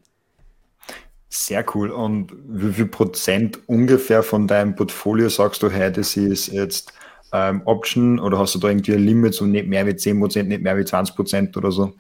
Sehr 1.28 1.64
cool. 1.74 1.90
Und 1.90 2.32
wie 2.46 2.72
viel 2.72 2.86
Prozent 2.86 3.58
ungefähr 3.68 4.22
von 4.22 4.46
deinem 4.46 4.74
Portfolio 4.74 5.28
sagst 5.28 5.62
du 5.62 5.70
heute, 5.70 5.92
das 5.92 6.16
ist 6.16 6.46
jetzt 6.48 6.94
ähm, 7.32 7.62
Option 7.66 8.18
oder 8.18 8.38
hast 8.38 8.54
du 8.54 8.58
da 8.58 8.68
irgendwie 8.68 8.94
ein 8.94 9.04
Limit, 9.04 9.34
so 9.34 9.44
nicht 9.44 9.66
mehr 9.66 9.86
wie 9.86 9.90
10%, 9.90 10.44
nicht 10.44 10.62
mehr 10.62 10.76
wie 10.78 10.82
20% 10.82 11.56
oder 11.56 11.70
so? 11.70 11.92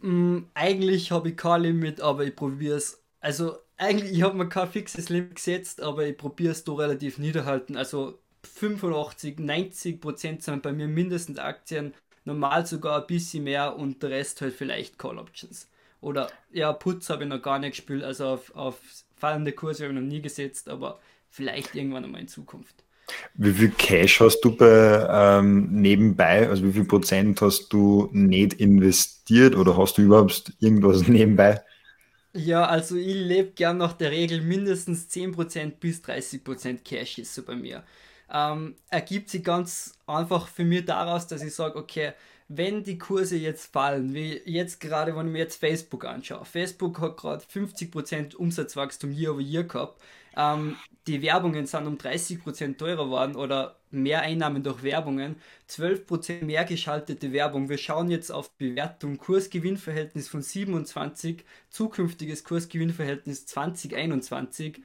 Mm, 0.00 0.44
eigentlich 0.54 1.10
habe 1.10 1.30
ich 1.30 1.36
kein 1.36 1.62
Limit, 1.62 2.00
aber 2.00 2.24
ich 2.24 2.34
probiere 2.34 2.76
es. 2.76 3.02
Also 3.20 3.56
eigentlich, 3.76 4.12
ich 4.12 4.22
habe 4.22 4.36
mir 4.36 4.48
kein 4.48 4.68
fixes 4.68 5.08
Limit 5.08 5.36
gesetzt, 5.36 5.82
aber 5.82 6.06
ich 6.06 6.16
probiere 6.16 6.52
es 6.52 6.64
da 6.64 6.72
relativ 6.72 7.18
niederhalten. 7.18 7.76
Also 7.76 8.18
85, 8.44 9.38
90 9.38 10.00
Prozent 10.00 10.42
sind 10.42 10.62
bei 10.62 10.72
mir 10.72 10.88
mindestens 10.88 11.38
Aktien, 11.38 11.94
normal 12.24 12.66
sogar 12.66 13.00
ein 13.00 13.06
bisschen 13.06 13.44
mehr 13.44 13.76
und 13.76 14.02
der 14.02 14.10
Rest 14.10 14.40
halt 14.40 14.54
vielleicht 14.54 14.98
Call 14.98 15.18
Options. 15.18 15.68
Oder 16.00 16.28
ja, 16.52 16.72
Putz 16.72 17.08
habe 17.08 17.24
ich 17.24 17.30
noch 17.30 17.42
gar 17.42 17.58
nicht 17.58 17.76
gespielt, 17.76 18.04
also 18.04 18.26
auf, 18.26 18.54
auf 18.54 18.78
fallende 19.16 19.52
Kurse 19.52 19.84
habe 19.84 19.94
ich 19.94 20.00
noch 20.00 20.06
nie 20.06 20.20
gesetzt, 20.20 20.68
aber 20.68 21.00
vielleicht 21.30 21.74
irgendwann 21.74 22.04
einmal 22.04 22.20
in 22.20 22.28
Zukunft. 22.28 22.84
Wie 23.34 23.52
viel 23.52 23.70
Cash 23.70 24.20
hast 24.20 24.40
du 24.42 24.56
bei 24.56 25.06
ähm, 25.10 25.68
nebenbei, 25.70 26.48
also 26.48 26.64
wie 26.64 26.72
viel 26.72 26.84
Prozent 26.84 27.40
hast 27.40 27.68
du 27.72 28.08
nicht 28.12 28.54
investiert 28.54 29.56
oder 29.56 29.76
hast 29.76 29.98
du 29.98 30.02
überhaupt 30.02 30.52
irgendwas 30.60 31.06
nebenbei? 31.08 31.62
Ja, 32.36 32.66
also 32.66 32.96
ich 32.96 33.14
lebe 33.14 33.52
gern 33.52 33.78
nach 33.78 33.92
der 33.92 34.10
Regel 34.10 34.40
mindestens 34.40 35.08
10% 35.08 35.76
bis 35.78 36.00
30% 36.02 36.82
Cash 36.82 37.18
ist 37.18 37.32
so 37.34 37.44
bei 37.44 37.54
mir. 37.54 37.84
Ähm, 38.28 38.74
ergibt 38.90 39.30
sich 39.30 39.44
ganz 39.44 39.92
einfach 40.06 40.48
für 40.48 40.64
mich 40.64 40.84
daraus, 40.84 41.28
dass 41.28 41.42
ich 41.42 41.54
sage, 41.54 41.76
okay, 41.76 42.12
wenn 42.48 42.82
die 42.82 42.98
Kurse 42.98 43.36
jetzt 43.36 43.72
fallen, 43.72 44.14
wie 44.14 44.42
jetzt 44.46 44.80
gerade, 44.80 45.14
wenn 45.16 45.26
ich 45.28 45.32
mir 45.32 45.38
jetzt 45.38 45.60
Facebook 45.60 46.04
anschaue, 46.04 46.44
Facebook 46.44 47.00
hat 47.00 47.16
gerade 47.16 47.44
50% 47.44 48.34
Umsatzwachstum 48.34 49.12
year 49.12 49.32
over 49.32 49.40
year 49.40 49.64
gehabt, 49.64 50.02
ähm, 50.36 50.76
die 51.06 51.22
Werbungen 51.22 51.66
sind 51.66 51.86
um 51.86 51.96
30% 51.96 52.76
teurer 52.76 53.04
geworden 53.04 53.36
oder 53.36 53.76
mehr 53.94 54.22
Einnahmen 54.22 54.62
durch 54.62 54.82
Werbungen, 54.82 55.36
12% 55.68 56.44
mehr 56.44 56.64
geschaltete 56.64 57.32
Werbung. 57.32 57.68
Wir 57.68 57.78
schauen 57.78 58.10
jetzt 58.10 58.30
auf 58.30 58.52
Bewertung, 58.56 59.18
Kursgewinnverhältnis 59.18 60.28
von 60.28 60.42
27, 60.42 61.44
zukünftiges 61.70 62.44
Kursgewinnverhältnis 62.44 63.46
2021. 63.46 64.82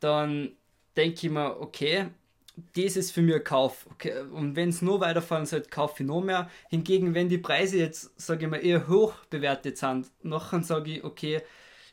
Dann 0.00 0.56
denke 0.96 1.26
ich 1.26 1.32
mir, 1.32 1.60
okay, 1.60 2.08
das 2.74 2.96
ist 2.96 3.12
für 3.12 3.22
mich 3.22 3.34
ein 3.34 3.44
Kauf. 3.44 3.86
Okay. 3.90 4.20
Und 4.22 4.56
wenn 4.56 4.70
es 4.70 4.82
nur 4.82 5.00
weiterfahren 5.00 5.46
sollte, 5.46 5.70
kaufe 5.70 6.02
ich 6.02 6.06
noch 6.06 6.22
mehr. 6.22 6.50
Hingegen, 6.70 7.14
wenn 7.14 7.28
die 7.28 7.38
Preise 7.38 7.78
jetzt, 7.78 8.18
sage 8.20 8.46
ich 8.46 8.50
mal, 8.50 8.64
eher 8.64 8.88
hoch 8.88 9.14
bewertet 9.30 9.78
sind, 9.78 10.10
nachher 10.22 10.62
sage 10.62 10.92
ich, 10.96 11.04
okay, 11.04 11.42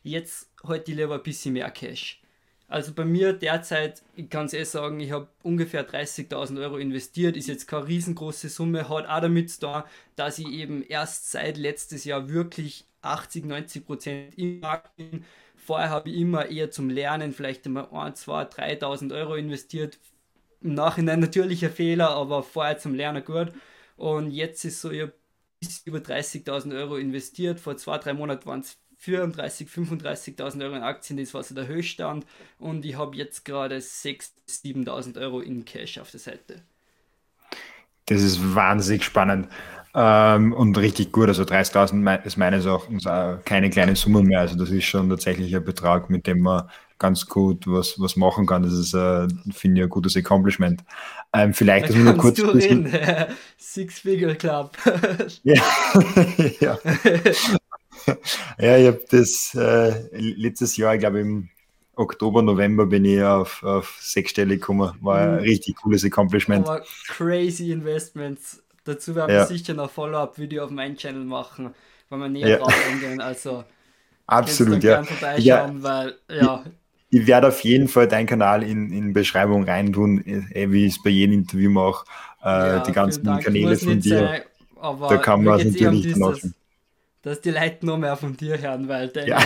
jetzt 0.03 0.51
halte 0.63 0.91
ich 0.91 0.98
lieber 0.98 1.15
ein 1.15 1.24
bisschen 1.24 1.53
mehr 1.53 1.72
Cash. 1.72 2.23
Also 2.67 2.93
bei 2.93 3.05
mir 3.05 3.34
derzeit, 3.34 4.01
ich 4.15 4.29
kann 4.29 4.48
es 4.48 4.53
eh 4.53 4.63
sagen, 4.63 5.00
ich 5.00 5.12
habe 5.12 5.27
ungefähr 5.43 5.88
30.000 5.88 6.60
Euro 6.60 6.77
investiert, 6.77 7.38
ist 7.38 7.48
jetzt 7.48 7.67
keine 7.67 7.88
riesengroße 7.88 8.50
Summe, 8.50 8.89
hat 8.89 9.08
auch 9.08 9.22
damit 9.22 9.60
tun, 9.60 9.84
dass 10.15 10.39
ich 10.39 10.48
eben 10.48 10.82
erst 10.84 11.32
seit 11.32 11.58
letztes 11.58 12.03
Jahr 12.05 12.29
wirklich 12.29 12.86
80, 13.01 13.46
90 13.46 13.86
Prozent 13.86 14.38
im 14.38 14.60
Markt 14.62 14.96
bin. 14.96 15.24
Vorher 15.55 15.89
habe 15.89 16.10
ich 16.10 16.17
immer 16.17 16.48
eher 16.48 16.72
zum 16.72 16.89
Lernen 16.89 17.32
vielleicht 17.32 17.65
einmal 17.65 17.89
1, 17.91 18.22
2, 18.22 18.43
3.000 18.43 19.13
Euro 19.13 19.36
investiert, 19.36 20.00
im 20.62 20.74
Nachhinein 20.74 21.20
natürlich 21.20 21.63
ein 21.65 21.72
Fehler, 21.72 22.12
aber 22.12 22.41
vorher 22.41 22.77
zum 22.79 22.96
Lernen 22.96 23.24
gut. 23.24 23.51
Und 23.98 24.32
jetzt 24.32 24.63
ist 24.65 24.82
so, 24.82 24.91
ich 24.91 25.01
habe 25.01 25.13
über 25.86 26.00
30.000 26.00 26.75
Euro 26.75 26.98
investiert. 26.98 27.60
Vor 27.60 27.77
zwei, 27.77 27.98
drei 27.98 28.13
Monaten 28.13 28.46
waren 28.46 28.62
es 28.62 28.77
34.000, 29.05 29.67
35.000 29.69 30.63
Euro 30.63 30.75
in 30.75 30.83
Aktien, 30.83 31.17
das 31.17 31.33
war 31.33 31.43
so 31.43 31.55
der 31.55 31.67
Höchststand. 31.67 32.25
Und 32.60 32.86
ich 32.86 32.98
habe 32.98 33.15
jetzt 33.15 33.45
gerade 33.45 33.77
6.000, 33.77 34.86
7.000 34.86 35.22
Euro 35.22 35.39
in 35.41 35.65
Cash 35.65 35.98
auf 35.98 36.12
der 36.12 36.19
Seite. 36.19 36.62
Das 38.05 38.22
ist 38.22 38.55
wahnsinnig 38.55 39.03
spannend 39.03 39.48
ähm, 39.95 40.53
und 40.53 40.77
richtig 40.77 41.12
gut. 41.12 41.27
Also 41.27 41.43
30.000 41.43 42.24
ist 42.25 42.38
meines 42.38 42.65
Erachtens 42.65 43.05
keine 43.45 43.69
kleine 43.69 43.95
Summe 43.95 44.24
mehr. 44.24 44.41
Also 44.41 44.57
das 44.57 44.69
ist 44.69 44.86
schon 44.86 45.10
tatsächlich 45.10 45.55
ein 45.55 45.63
Betrag, 45.63 46.10
mit 46.10 46.27
dem 46.27 46.41
man 46.41 46.69
ganz 47.00 47.27
gut 47.27 47.67
was, 47.67 48.00
was 48.00 48.15
machen 48.15 48.45
kann. 48.45 48.63
Das 48.63 48.74
ist, 48.74 48.93
äh, 48.93 49.27
finde 49.51 49.81
ich, 49.81 49.83
ein 49.83 49.89
gutes 49.89 50.15
Accomplishment. 50.15 50.83
Ähm, 51.33 51.53
vielleicht, 51.53 51.89
da 51.89 51.93
dass 51.93 51.98
nur 51.98 52.17
kurz. 52.17 52.38
Du 52.38 52.53
bisschen... 52.53 52.91
Six-Figure 53.57 54.36
Club. 54.36 54.77
ja. 55.43 55.62
ja. 56.60 56.77
ja, 58.60 58.77
ich 58.77 58.88
habe 58.88 59.01
das 59.10 59.55
äh, 59.55 60.07
letztes 60.12 60.77
Jahr, 60.77 60.93
ich 60.95 61.00
glaube 61.00 61.19
im 61.19 61.50
Oktober, 61.95 62.41
November 62.41 62.86
bin 62.86 63.05
ich 63.05 63.22
auf, 63.22 63.63
auf 63.63 63.98
sechsstellig 64.01 64.62
gekommen. 64.62 64.93
War 65.01 65.19
ein 65.19 65.31
mhm. 65.33 65.39
richtig 65.39 65.75
cooles 65.77 66.03
Accomplishment. 66.03 66.67
Aber 66.67 66.83
crazy 67.07 67.72
Investments. 67.72 68.63
Dazu 68.83 69.15
werden 69.15 69.31
ja. 69.31 69.41
wir 69.41 69.45
sicher 69.45 69.74
noch 69.74 69.91
Follow-up-Video 69.91 70.65
auf 70.65 70.72
meinem 70.72 70.98
Channel 70.98 71.24
machen, 71.24 71.74
wenn 72.10 72.19
wir 72.19 72.29
näher 72.29 72.50
ja. 72.50 72.57
drauf 72.57 72.75
eingehen. 72.91 73.22
Also 73.22 73.63
absolut, 74.27 74.83
ja. 74.83 75.03
Ja. 75.38 75.72
weil 75.74 76.15
ja 76.29 76.63
ich 77.13 77.27
werde 77.27 77.50
auf 77.50 77.60
jeden 77.60 77.88
Fall 77.88 78.07
deinen 78.07 78.25
Kanal 78.25 78.63
in, 78.63 78.91
in 78.91 79.13
Beschreibung 79.13 79.65
reintun, 79.65 80.24
eh, 80.25 80.72
wie 80.72 80.88
ich 80.88 80.95
es 80.95 81.03
bei 81.03 81.12
jedem 81.12 81.33
Interview 81.33 81.69
mache. 81.69 82.05
Äh, 82.43 82.48
ja, 82.48 82.79
die 82.79 82.91
ganzen 82.91 83.24
Kanäle 83.24 83.77
von 83.77 84.00
dir. 84.00 84.17
Sein, 84.17 84.41
da 84.81 85.17
kann 85.17 85.43
man 85.43 85.60
es 85.60 85.65
natürlich 85.65 86.07
eh 86.07 86.13
um 86.13 86.53
Dass 87.24 87.42
die 87.42 87.51
Leute 87.51 87.86
noch 87.86 87.98
mehr 87.98 88.15
von 88.15 88.38
dir 88.38 88.62
hören, 88.62 88.88
weil 88.88 89.08
deine 89.08 89.30
ja. 89.30 89.44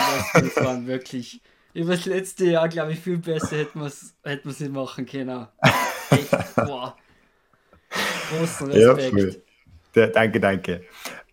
waren 0.56 0.88
wirklich 0.88 1.42
über 1.74 1.96
das 1.96 2.06
letzte 2.06 2.46
Jahr, 2.46 2.68
glaube 2.70 2.94
ich, 2.94 3.00
viel 3.00 3.20
besser 3.20 3.58
hätten 3.58 3.80
wir 3.80 3.88
es 3.88 4.16
hätten 4.24 4.50
nicht 4.50 4.72
machen 4.72 5.06
können. 5.06 5.48
Echt, 6.10 6.56
boah. 6.56 6.98
Großen 8.30 8.72
Respekt. 8.72 9.44
Ja, 9.96 10.08
danke, 10.08 10.40
danke. 10.40 10.82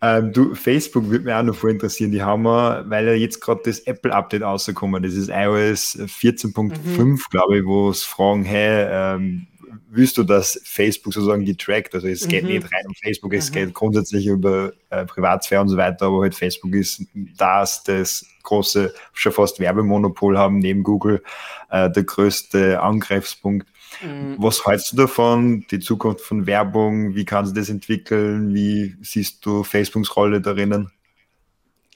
Ähm, 0.01 0.33
du, 0.33 0.55
Facebook 0.55 1.09
würde 1.09 1.25
mich 1.25 1.33
auch 1.33 1.43
noch 1.43 1.55
voll 1.55 1.71
interessieren. 1.71 2.11
Die 2.11 2.21
haben 2.21 2.43
wir, 2.43 2.83
weil 2.87 3.07
ja 3.07 3.13
jetzt 3.13 3.39
gerade 3.39 3.61
das 3.65 3.79
Apple-Update 3.79 4.41
rausgekommen 4.41 5.03
das 5.03 5.13
ist 5.13 5.29
iOS 5.29 5.97
14.5, 5.99 6.77
mhm. 6.97 7.19
glaube 7.29 7.59
ich, 7.59 7.65
wo 7.65 7.89
es 7.89 8.03
fragen, 8.03 8.43
hey, 8.43 8.87
ähm, 8.89 9.47
willst 9.89 10.17
du, 10.17 10.23
dass 10.23 10.59
Facebook 10.63 11.13
sozusagen 11.13 11.45
getrackt? 11.45 11.93
Also 11.95 12.07
es 12.07 12.27
geht 12.27 12.43
mhm. 12.43 12.49
nicht 12.49 12.63
rein 12.65 12.85
um 12.87 12.93
Facebook, 12.95 13.33
es 13.33 13.49
mhm. 13.49 13.53
geht 13.53 13.73
grundsätzlich 13.73 14.27
über 14.27 14.73
äh, 14.89 15.05
Privatsphäre 15.05 15.61
und 15.61 15.69
so 15.69 15.77
weiter, 15.77 16.07
aber 16.07 16.21
halt 16.21 16.35
Facebook 16.35 16.73
ist 16.73 17.03
das, 17.37 17.83
das 17.83 18.25
große, 18.43 18.93
schon 19.13 19.31
fast 19.31 19.59
Werbemonopol 19.59 20.37
haben 20.37 20.59
neben 20.59 20.83
Google, 20.83 21.23
äh, 21.69 21.89
der 21.89 22.03
größte 22.03 22.81
Angriffspunkt. 22.81 23.67
Mhm. 24.01 24.35
Was 24.37 24.65
hältst 24.65 24.91
du 24.91 24.97
davon? 24.97 25.65
Die 25.71 25.79
Zukunft 25.79 26.21
von 26.21 26.45
Werbung, 26.47 27.15
wie 27.15 27.25
kann 27.25 27.45
sich 27.45 27.55
das 27.55 27.69
entwickeln? 27.69 28.53
Wie 28.53 28.95
siehst 29.01 29.45
du 29.45 29.63
Facebooks 29.63 30.15
Rolle 30.15 30.41
darin? 30.41 30.89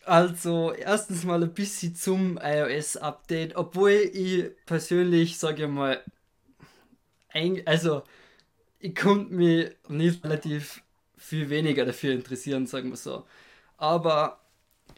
Also, 0.06 0.74
erstens 0.74 1.24
mal 1.24 1.44
ein 1.44 1.54
bisschen 1.54 1.94
zum 1.94 2.40
iOS-Update, 2.42 3.56
obwohl 3.56 3.92
ich 3.92 4.46
persönlich, 4.66 5.38
sage 5.38 5.66
ich 5.66 5.70
mal, 5.70 6.02
also, 7.66 8.04
ich 8.80 8.96
konnte 8.96 9.34
mich 9.34 9.72
nicht 9.90 10.24
relativ 10.26 10.84
viel 11.18 11.50
weniger 11.50 11.86
dafür 11.86 12.14
interessieren, 12.14 12.68
sagen 12.68 12.90
wir 12.92 12.98
so. 12.98 13.26
Aber 13.78 14.42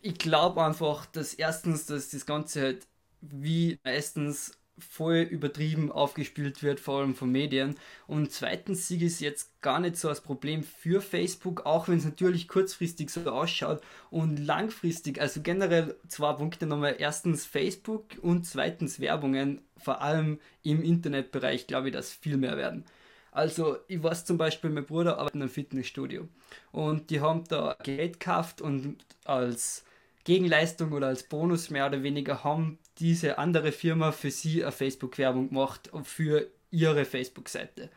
ich 0.01 0.17
glaube 0.19 0.63
einfach, 0.65 1.05
dass 1.07 1.33
erstens, 1.35 1.88
dass 1.88 2.09
das 2.11 2.25
Ganze 2.27 2.61
halt 2.61 2.88
wie 3.21 3.79
meistens 3.85 4.53
voll 4.77 5.17
übertrieben 5.17 5.91
aufgespielt 5.91 6.63
wird, 6.63 6.79
vor 6.79 6.99
allem 6.99 7.15
von 7.15 7.31
Medien. 7.31 7.75
Und 8.07 8.31
zweitens 8.31 8.89
ich 8.89 9.01
es 9.03 9.19
jetzt 9.19 9.61
gar 9.61 9.79
nicht 9.79 9.97
so 9.97 10.09
als 10.09 10.21
Problem 10.21 10.63
für 10.63 11.01
Facebook, 11.01 11.65
auch 11.65 11.87
wenn 11.87 11.97
es 11.97 12.05
natürlich 12.05 12.47
kurzfristig 12.47 13.09
so 13.09 13.21
ausschaut 13.29 13.81
und 14.09 14.37
langfristig, 14.37 15.21
also 15.21 15.41
generell 15.41 15.95
zwei 16.07 16.33
Punkte 16.33 16.65
nochmal. 16.65 16.95
Erstens 16.97 17.45
Facebook 17.45 18.05
und 18.21 18.45
zweitens 18.45 18.99
Werbungen, 18.99 19.61
vor 19.77 20.01
allem 20.01 20.39
im 20.63 20.83
Internetbereich, 20.83 21.67
glaube 21.67 21.89
ich, 21.89 21.93
dass 21.93 22.11
viel 22.11 22.37
mehr 22.37 22.57
werden. 22.57 22.85
Also, 23.31 23.77
ich 23.87 24.03
weiß 24.03 24.25
zum 24.25 24.37
Beispiel, 24.37 24.69
mein 24.69 24.85
Bruder 24.85 25.17
arbeitet 25.17 25.35
in 25.35 25.41
einem 25.41 25.49
Fitnessstudio 25.49 26.27
und 26.73 27.09
die 27.09 27.21
haben 27.21 27.45
da 27.47 27.77
Gerät 27.81 28.19
gekauft 28.19 28.61
und 28.61 28.97
als 29.23 29.85
Gegenleistung 30.25 30.91
oder 30.91 31.07
als 31.07 31.23
Bonus 31.23 31.69
mehr 31.69 31.87
oder 31.87 32.03
weniger 32.03 32.43
haben 32.43 32.77
diese 33.00 33.38
andere 33.38 33.71
Firma 33.71 34.12
für 34.12 34.31
sie 34.31 34.63
eine 34.63 34.71
Facebook-Werbung 34.71 35.50
gemacht 35.50 35.89
für 36.03 36.48
ihre 36.69 37.05
Facebook-Seite. 37.05 37.89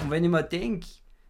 Und 0.00 0.10
wenn 0.10 0.24
ich 0.24 0.30
mir 0.30 0.42
denke, 0.42 0.86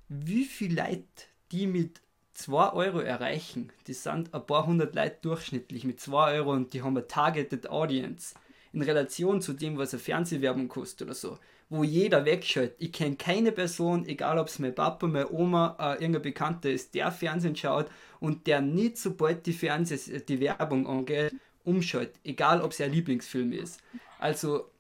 wie 0.09 0.45
viele 0.45 0.83
Leute 0.83 1.05
die 1.53 1.67
mit 1.67 2.01
2 2.35 2.73
Euro 2.73 3.01
erreichen, 3.01 3.73
die 3.87 3.95
sind 3.95 4.33
ein 4.33 4.47
paar 4.47 4.67
hundert 4.67 4.95
Leute 4.95 5.19
durchschnittlich 5.23 5.85
mit 5.85 6.01
2 6.01 6.35
Euro 6.35 6.53
und 6.53 6.73
die 6.73 6.83
haben 6.83 6.97
eine 6.97 7.07
Targeted 7.07 7.69
Audience 7.69 8.35
in 8.73 8.83
Relation 8.83 9.41
zu 9.41 9.55
dem, 9.55 9.77
was 9.77 9.93
eine 9.93 10.01
Fernsehwerbung 10.01 10.69
kostet 10.69 11.09
oder 11.09 11.15
so, 11.15 11.39
wo 11.69 11.83
jeder 11.83 12.25
wegschaut. 12.25 12.73
Ich 12.79 12.93
kenne 12.93 13.17
keine 13.17 13.51
Person, 13.51 14.07
egal 14.07 14.39
ob 14.39 14.49
es 14.49 14.59
mein 14.59 14.75
Papa, 14.75 15.07
meine 15.07 15.33
Oma, 15.33 15.77
äh, 15.81 15.95
irgendein 15.95 16.23
Bekannter 16.23 16.71
ist, 16.71 16.95
der 16.95 17.11
Fernsehen 17.11 17.57
schaut 17.57 17.91
und 18.21 18.47
der 18.47 18.61
nicht, 18.61 18.99
sobald 18.99 19.47
die 19.47 19.53
Fernseh 19.53 20.21
die 20.21 20.41
Werbung 20.41 20.87
angeht, 20.87 21.35
umschaut, 21.69 22.11
egal 22.25 22.63
ob 22.63 22.73
es 22.73 22.81
ein 22.81 22.93
Lieblingsfilm 22.93 23.53
ist. 23.53 23.81
Also 24.19 24.71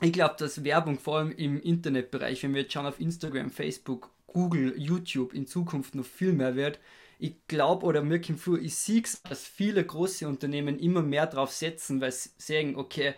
ich 0.00 0.12
glaube, 0.12 0.34
dass 0.38 0.64
Werbung 0.64 0.98
vor 0.98 1.18
allem 1.18 1.32
im 1.32 1.60
Internetbereich, 1.60 2.42
wenn 2.42 2.54
wir 2.54 2.62
jetzt 2.62 2.72
schauen 2.72 2.86
auf 2.86 2.98
Instagram, 2.98 3.50
Facebook, 3.50 4.10
Google, 4.26 4.74
YouTube 4.76 5.34
in 5.34 5.46
Zukunft 5.46 5.94
noch 5.94 6.04
viel 6.04 6.32
mehr 6.32 6.56
wird. 6.56 6.80
Ich 7.18 7.34
glaube 7.46 7.86
oder 7.86 8.02
mir 8.02 8.20
kommt 8.20 8.40
vor, 8.40 8.58
ich 8.58 8.74
sehe 8.74 9.02
es, 9.02 9.22
dass 9.22 9.46
viele 9.46 9.84
große 9.84 10.26
Unternehmen 10.26 10.78
immer 10.78 11.02
mehr 11.02 11.26
drauf 11.26 11.52
setzen, 11.52 12.00
weil 12.00 12.10
sie 12.10 12.30
sagen, 12.38 12.74
okay, 12.76 13.14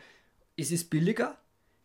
es 0.57 0.71
ist 0.71 0.91
billiger, 0.91 1.39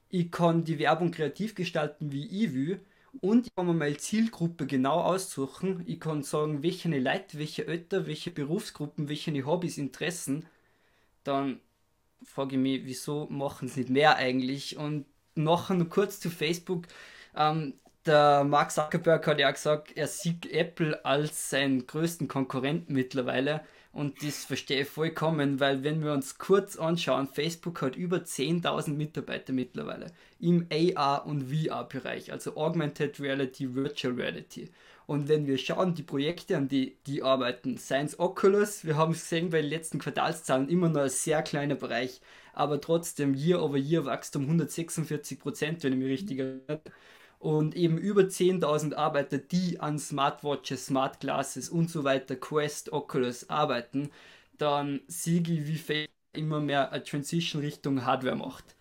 ich 0.10 0.32
kann 0.32 0.66
die 0.66 0.80
Werbung 0.80 1.12
kreativ 1.12 1.56
gestalten, 1.56 2.12
wie 2.12 2.26
ich 2.26 2.54
will 2.54 2.82
und 3.22 3.48
ich 3.48 3.56
kann 3.56 3.68
mir 3.68 3.74
meine 3.74 3.98
Zielgruppe 3.98 4.66
genau 4.66 5.02
aussuchen. 5.02 5.84
Ich 5.86 6.00
kann 6.00 6.24
sagen, 6.24 6.62
welche 6.62 6.90
Leute, 6.90 7.38
welche 7.38 7.64
Ötter, 7.64 8.06
welche 8.06 8.32
Berufsgruppen, 8.32 9.08
welche 9.08 9.46
Hobbys, 9.46 9.78
Interessen 9.78 10.46
dann 11.24 11.60
frage 12.24 12.56
ich 12.56 12.62
mich, 12.62 12.86
wieso 12.86 13.28
machen 13.30 13.68
sie 13.68 13.82
nicht 13.82 13.90
mehr 13.90 14.16
eigentlich? 14.16 14.78
Und 14.78 15.06
noch 15.36 15.72
kurz 15.90 16.20
zu 16.20 16.30
Facebook. 16.30 16.86
Ähm, 17.36 17.76
der 18.06 18.44
Mark 18.44 18.72
Zuckerberg 18.72 19.26
hat 19.28 19.40
ja 19.40 19.52
gesagt, 19.52 19.96
er 19.96 20.08
sieht 20.08 20.52
Apple 20.52 21.06
als 21.06 21.50
seinen 21.50 21.86
größten 21.86 22.28
Konkurrenten 22.28 22.94
mittlerweile. 22.94 23.62
Und 23.92 24.24
das 24.24 24.46
verstehe 24.46 24.82
ich 24.82 24.88
vollkommen, 24.88 25.60
weil 25.60 25.84
wenn 25.84 26.04
wir 26.04 26.14
uns 26.14 26.38
kurz 26.38 26.76
anschauen, 26.76 27.28
Facebook 27.28 27.82
hat 27.82 27.96
über 27.96 28.18
10.000 28.18 28.92
Mitarbeiter 28.92 29.52
mittlerweile 29.52 30.12
im 30.40 30.68
AR- 30.72 31.26
und 31.26 31.52
VR-Bereich, 31.52 32.32
also 32.32 32.56
Augmented 32.56 33.20
Reality, 33.20 33.74
Virtual 33.74 34.14
Reality. 34.14 34.70
Und 35.10 35.28
wenn 35.28 35.48
wir 35.48 35.58
schauen, 35.58 35.96
die 35.96 36.04
Projekte, 36.04 36.56
an 36.56 36.68
die 36.68 36.96
die 37.08 37.24
arbeiten, 37.24 37.80
Science 37.80 38.20
Oculus, 38.20 38.86
wir 38.86 38.96
haben 38.96 39.14
es 39.14 39.22
gesehen 39.22 39.50
bei 39.50 39.60
den 39.60 39.72
letzten 39.72 39.98
Quartalszahlen, 39.98 40.70
immer 40.70 40.88
noch 40.88 41.02
ein 41.02 41.10
sehr 41.10 41.42
kleiner 41.42 41.74
Bereich, 41.74 42.22
aber 42.54 42.80
trotzdem 42.80 43.34
Year 43.34 43.60
over 43.60 43.78
Year 43.78 44.06
Wachstum 44.06 44.44
146 44.44 45.40
Prozent, 45.40 45.84
wenn 45.84 45.94
ich 45.94 45.98
mich 45.98 46.10
richtig 46.10 46.38
erinnere 46.38 46.82
und 47.40 47.76
eben 47.76 47.98
über 47.98 48.22
10.000 48.22 48.94
Arbeiter, 48.94 49.40
die 49.40 49.80
an 49.80 49.98
Smartwatches, 49.98 50.86
Smart 50.86 51.20
Glasses 51.20 51.70
und 51.70 51.90
so 51.90 52.04
weiter, 52.04 52.36
Quest, 52.36 52.94
Oculus 52.94 53.50
arbeiten, 53.50 54.12
dann 54.60 55.02
sehe 55.08 55.42
ich, 55.42 55.66
wie 55.66 55.78
Facebook 55.78 56.14
immer 56.34 56.60
mehr 56.60 56.92
eine 56.92 57.04
Transition 57.04 57.64
Richtung 57.64 58.06
Hardware 58.06 58.36
macht. 58.36 58.76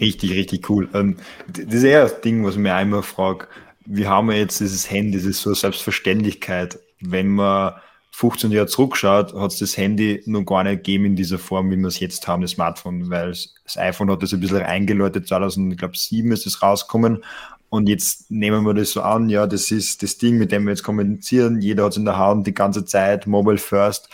Richtig, 0.00 0.32
richtig 0.32 0.68
cool. 0.68 0.88
Ähm, 0.92 1.16
das 1.48 1.74
ist 1.74 1.84
eher 1.84 2.02
das 2.02 2.20
Ding, 2.20 2.44
was 2.44 2.56
ich 2.56 2.60
mir 2.60 2.74
einmal 2.74 3.02
frage. 3.02 3.48
Wir 3.86 4.10
haben 4.10 4.30
ja 4.30 4.38
jetzt 4.38 4.60
dieses 4.60 4.90
Handy, 4.90 5.18
das 5.18 5.26
ist 5.26 5.42
so 5.42 5.50
eine 5.50 5.56
Selbstverständlichkeit. 5.56 6.78
Wenn 7.00 7.28
man 7.28 7.74
15 8.12 8.50
Jahre 8.50 8.66
zurückschaut, 8.66 9.34
hat 9.34 9.52
es 9.52 9.58
das 9.58 9.76
Handy 9.76 10.22
noch 10.26 10.44
gar 10.44 10.64
nicht 10.64 10.78
gegeben 10.78 11.04
in 11.04 11.16
dieser 11.16 11.38
Form, 11.38 11.70
wie 11.70 11.76
wir 11.76 11.88
es 11.88 12.00
jetzt 12.00 12.26
haben, 12.26 12.42
das 12.42 12.52
Smartphone, 12.52 13.10
weil 13.10 13.28
das 13.28 13.76
iPhone 13.76 14.10
hat 14.10 14.22
das 14.22 14.32
ein 14.32 14.40
bisschen 14.40 14.62
eingeläutet, 14.62 15.28
2007 15.28 16.32
ist 16.32 16.46
es 16.46 16.62
rausgekommen 16.62 17.22
und 17.68 17.88
jetzt 17.88 18.30
nehmen 18.30 18.64
wir 18.64 18.74
das 18.74 18.92
so 18.92 19.02
an, 19.02 19.28
ja, 19.28 19.46
das 19.46 19.70
ist 19.70 20.02
das 20.02 20.18
Ding, 20.18 20.38
mit 20.38 20.52
dem 20.52 20.64
wir 20.64 20.70
jetzt 20.70 20.82
kommunizieren, 20.82 21.60
jeder 21.60 21.84
hat 21.84 21.92
es 21.92 21.98
in 21.98 22.04
der 22.04 22.16
Hand 22.16 22.46
die 22.46 22.54
ganze 22.54 22.84
Zeit, 22.84 23.26
Mobile 23.26 23.58
First. 23.58 24.08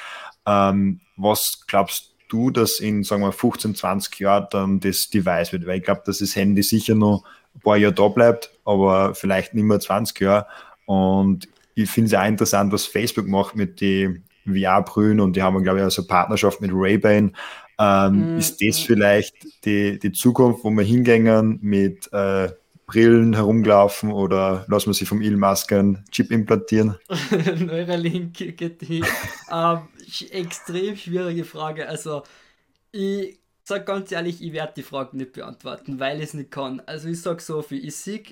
Ähm, 0.46 1.00
was 1.16 1.64
glaubst 1.68 2.14
du, 2.28 2.50
dass 2.50 2.80
in, 2.80 3.04
sagen 3.04 3.22
wir, 3.22 3.30
15, 3.30 3.74
20 3.74 4.18
Jahren 4.18 4.46
dann 4.50 4.80
das 4.80 5.10
Device 5.10 5.52
wird? 5.52 5.66
Weil 5.66 5.78
ich 5.78 5.84
glaube, 5.84 6.02
dass 6.04 6.18
das 6.18 6.34
Handy 6.34 6.62
sicher 6.62 6.94
noch 6.94 7.24
ein 7.54 7.60
paar 7.60 7.76
Jahre 7.76 7.94
da 7.94 8.08
bleibt, 8.08 8.50
aber 8.64 9.14
vielleicht 9.14 9.54
nicht 9.54 9.64
mehr 9.64 9.80
20 9.80 10.20
Jahre. 10.20 10.46
Und 10.86 11.48
ich 11.74 11.90
finde 11.90 12.08
es 12.08 12.14
auch 12.14 12.26
interessant, 12.26 12.72
was 12.72 12.86
Facebook 12.86 13.26
macht 13.26 13.56
mit 13.56 13.80
den 13.80 14.24
VR-Brühen 14.46 15.20
und 15.20 15.36
die 15.36 15.42
haben, 15.42 15.62
glaube 15.62 15.78
ich, 15.78 15.84
also 15.84 16.06
Partnerschaft 16.06 16.60
mit 16.60 16.70
Ray-Ban. 16.72 17.36
Ähm, 17.78 18.34
mm, 18.34 18.38
ist 18.38 18.60
das 18.60 18.78
vielleicht 18.78 19.34
die, 19.64 19.98
die 19.98 20.12
Zukunft, 20.12 20.64
wo 20.64 20.70
wir 20.70 20.84
hingängen 20.84 21.58
mit 21.62 22.12
äh, 22.12 22.50
Brillen 22.86 23.34
herumlaufen 23.34 24.12
oder 24.12 24.66
lassen 24.68 24.90
wir 24.90 24.94
sie 24.94 25.06
vom 25.06 25.22
Elon 25.22 25.40
Musk 25.40 25.72
einen 25.72 26.04
Chip 26.10 26.30
implantieren? 26.30 26.96
Neuralink 27.58 28.34
geht 28.34 28.82
die. 28.82 29.02
ähm, 29.50 29.78
extrem 30.30 30.96
schwierige 30.96 31.44
Frage. 31.44 31.88
Also, 31.88 32.22
ich 32.90 33.38
sage 33.64 33.84
ganz 33.84 34.12
ehrlich, 34.12 34.42
ich 34.42 34.52
werde 34.52 34.74
die 34.76 34.82
Frage 34.82 35.16
nicht 35.16 35.32
beantworten, 35.32 36.00
weil 36.00 36.18
ich 36.18 36.24
es 36.24 36.34
nicht 36.34 36.50
kann. 36.50 36.80
Also, 36.86 37.08
ich 37.08 37.20
sage 37.20 37.42
so 37.42 37.62
viel: 37.62 37.84
Ich 37.84 37.96
sehe, 37.96 38.22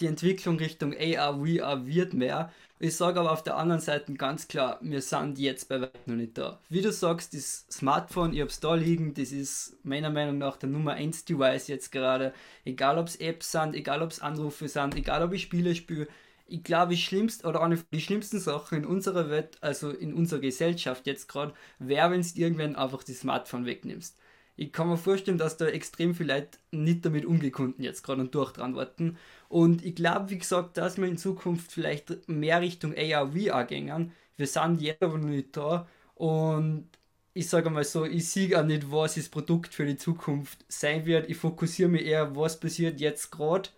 die 0.00 0.06
Entwicklung 0.06 0.56
Richtung 0.58 0.94
AR, 0.94 1.38
VR 1.44 1.86
wird 1.86 2.14
mehr. 2.14 2.52
Ich 2.80 2.96
sage 2.96 3.20
aber 3.20 3.32
auf 3.32 3.42
der 3.42 3.56
anderen 3.56 3.80
Seite 3.80 4.12
ganz 4.14 4.48
klar, 4.48 4.78
wir 4.82 5.00
sind 5.00 5.38
jetzt 5.38 5.68
bei 5.68 5.80
weitem 5.80 6.00
noch 6.06 6.16
nicht 6.16 6.36
da. 6.36 6.60
Wie 6.68 6.82
du 6.82 6.92
sagst, 6.92 7.32
das 7.32 7.66
Smartphone, 7.70 8.32
ich 8.34 8.40
habe 8.40 8.50
es 8.50 8.60
da 8.60 8.74
liegen, 8.74 9.14
das 9.14 9.32
ist 9.32 9.78
meiner 9.84 10.10
Meinung 10.10 10.38
nach 10.38 10.56
der 10.56 10.68
Nummer 10.68 10.92
1 10.92 11.24
Device 11.24 11.68
jetzt 11.68 11.92
gerade. 11.92 12.34
Egal 12.64 12.98
ob 12.98 13.06
es 13.06 13.16
Apps 13.16 13.52
sind, 13.52 13.74
egal 13.74 14.02
ob 14.02 14.10
es 14.10 14.20
Anrufe 14.20 14.68
sind, 14.68 14.96
egal 14.96 15.22
ob 15.22 15.32
ich 15.32 15.42
Spiele 15.42 15.74
spiele. 15.74 16.08
Ich 16.46 16.62
glaube, 16.62 16.94
die 16.94 17.00
schlimmste 17.00 17.46
oder 17.46 17.62
eine 17.62 17.78
die 17.92 18.00
schlimmsten 18.00 18.38
Sachen 18.38 18.78
in 18.78 18.84
unserer 18.84 19.30
Welt, 19.30 19.56
also 19.62 19.90
in 19.90 20.12
unserer 20.12 20.40
Gesellschaft 20.40 21.06
jetzt 21.06 21.28
gerade, 21.28 21.54
wäre, 21.78 22.10
wenn 22.10 22.20
du 22.20 22.28
irgendwann 22.34 22.76
einfach 22.76 23.02
das 23.02 23.20
Smartphone 23.20 23.66
wegnimmst. 23.66 24.18
Ich 24.56 24.72
kann 24.72 24.88
mir 24.88 24.96
vorstellen, 24.96 25.38
dass 25.38 25.56
da 25.56 25.66
extrem 25.66 26.14
viele 26.14 26.34
Leute 26.34 26.58
nicht 26.70 27.04
damit 27.04 27.24
umgekunden 27.26 27.82
jetzt 27.82 28.02
gerade 28.02 28.20
und 28.20 28.34
durchtranwarten. 28.34 29.16
Und 29.48 29.84
ich 29.84 29.96
glaube, 29.96 30.30
wie 30.30 30.38
gesagt, 30.38 30.76
dass 30.76 30.96
wir 30.96 31.06
in 31.06 31.18
Zukunft 31.18 31.72
vielleicht 31.72 32.28
mehr 32.28 32.60
Richtung 32.60 32.94
AR, 32.96 33.32
VR 33.32 33.64
gehen. 33.64 34.12
Wir 34.36 34.46
sind 34.46 34.80
jetzt 34.80 35.02
aber 35.02 35.18
noch 35.18 35.28
nicht 35.28 35.56
da. 35.56 35.88
Und 36.14 36.88
ich 37.34 37.48
sage 37.48 37.70
mal 37.70 37.84
so, 37.84 38.04
ich 38.04 38.28
sehe 38.30 38.58
auch 38.58 38.64
nicht, 38.64 38.90
was 38.92 39.16
das 39.16 39.28
Produkt 39.28 39.74
für 39.74 39.86
die 39.86 39.96
Zukunft 39.96 40.64
sein 40.68 41.04
wird. 41.04 41.28
Ich 41.28 41.36
fokussiere 41.36 41.88
mich 41.88 42.06
eher, 42.06 42.36
was 42.36 42.60
passiert 42.60 43.00
jetzt 43.00 43.32
gerade 43.32 43.70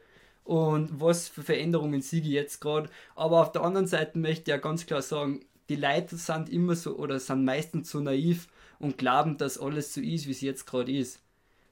und 0.45 1.01
was 1.01 1.29
für 1.29 1.43
Veränderungen 1.43 2.03
sehe 2.03 2.21
ich 2.21 2.27
jetzt 2.29 2.61
gerade. 2.61 2.91
Aber 3.15 3.41
auf 3.41 3.53
der 3.53 3.63
anderen 3.63 3.87
Seite 3.87 4.19
möchte 4.19 4.43
ich 4.43 4.49
ja 4.49 4.59
ganz 4.59 4.87
klar 4.87 5.03
sagen, 5.03 5.41
die 5.71 5.77
Leute 5.77 6.17
sind 6.17 6.51
immer 6.51 6.77
so 6.77 6.97
oder 6.97 7.19
sind 7.19 7.45
meistens 7.45 7.91
so 7.91 8.01
naiv 8.01 8.49
und 8.79 8.99
glauben, 8.99 9.37
dass 9.39 9.59
alles 9.59 9.95
so 9.95 10.01
ist, 10.01 10.27
wie 10.27 10.33
es 10.33 10.41
jetzt 10.41 10.67
gerade 10.67 10.93
ist. 10.93 11.21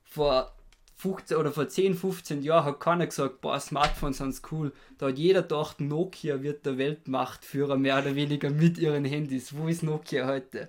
Vor 0.05 0.55
15 0.97 1.37
oder 1.37 1.53
vor 1.53 1.69
10, 1.69 1.95
15 1.95 2.43
Jahren 2.43 2.65
hat 2.65 2.81
keiner 2.81 3.07
gesagt, 3.07 3.41
boah, 3.41 3.59
Smartphones 3.59 4.19
sind 4.19 4.41
cool. 4.53 4.73
Da 4.99 5.09
hat 5.09 5.19
jeder 5.19 5.43
gedacht, 5.43 5.81
Nokia 5.81 6.43
wird 6.43 6.65
der 6.65 6.79
Weltmachtführer 6.79 7.77
mehr 7.77 7.99
oder 7.99 8.15
weniger 8.15 8.51
mit 8.51 8.79
ihren 8.79 9.05
Handys. 9.05 9.57
Wo 9.57 9.69
ist 9.69 9.83
Nokia 9.83 10.27
heute? 10.27 10.69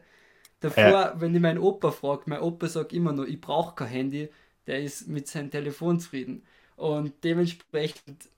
Davor, 0.59 0.83
ja. 0.83 1.15
wenn 1.19 1.35
ich 1.35 1.41
meinen 1.41 1.59
Opa 1.59 1.91
frage, 1.91 2.23
mein 2.25 2.41
Opa 2.41 2.67
sagt 2.67 2.91
immer 2.93 3.13
nur, 3.13 3.27
ich 3.27 3.39
brauche 3.39 3.75
kein 3.75 3.87
Handy, 3.87 4.29
der 4.67 4.81
ist 4.81 5.07
mit 5.07 5.27
seinem 5.27 5.51
Telefon 5.51 5.99
zufrieden. 5.99 6.43
Und 6.75 7.13
dementsprechend 7.23 8.29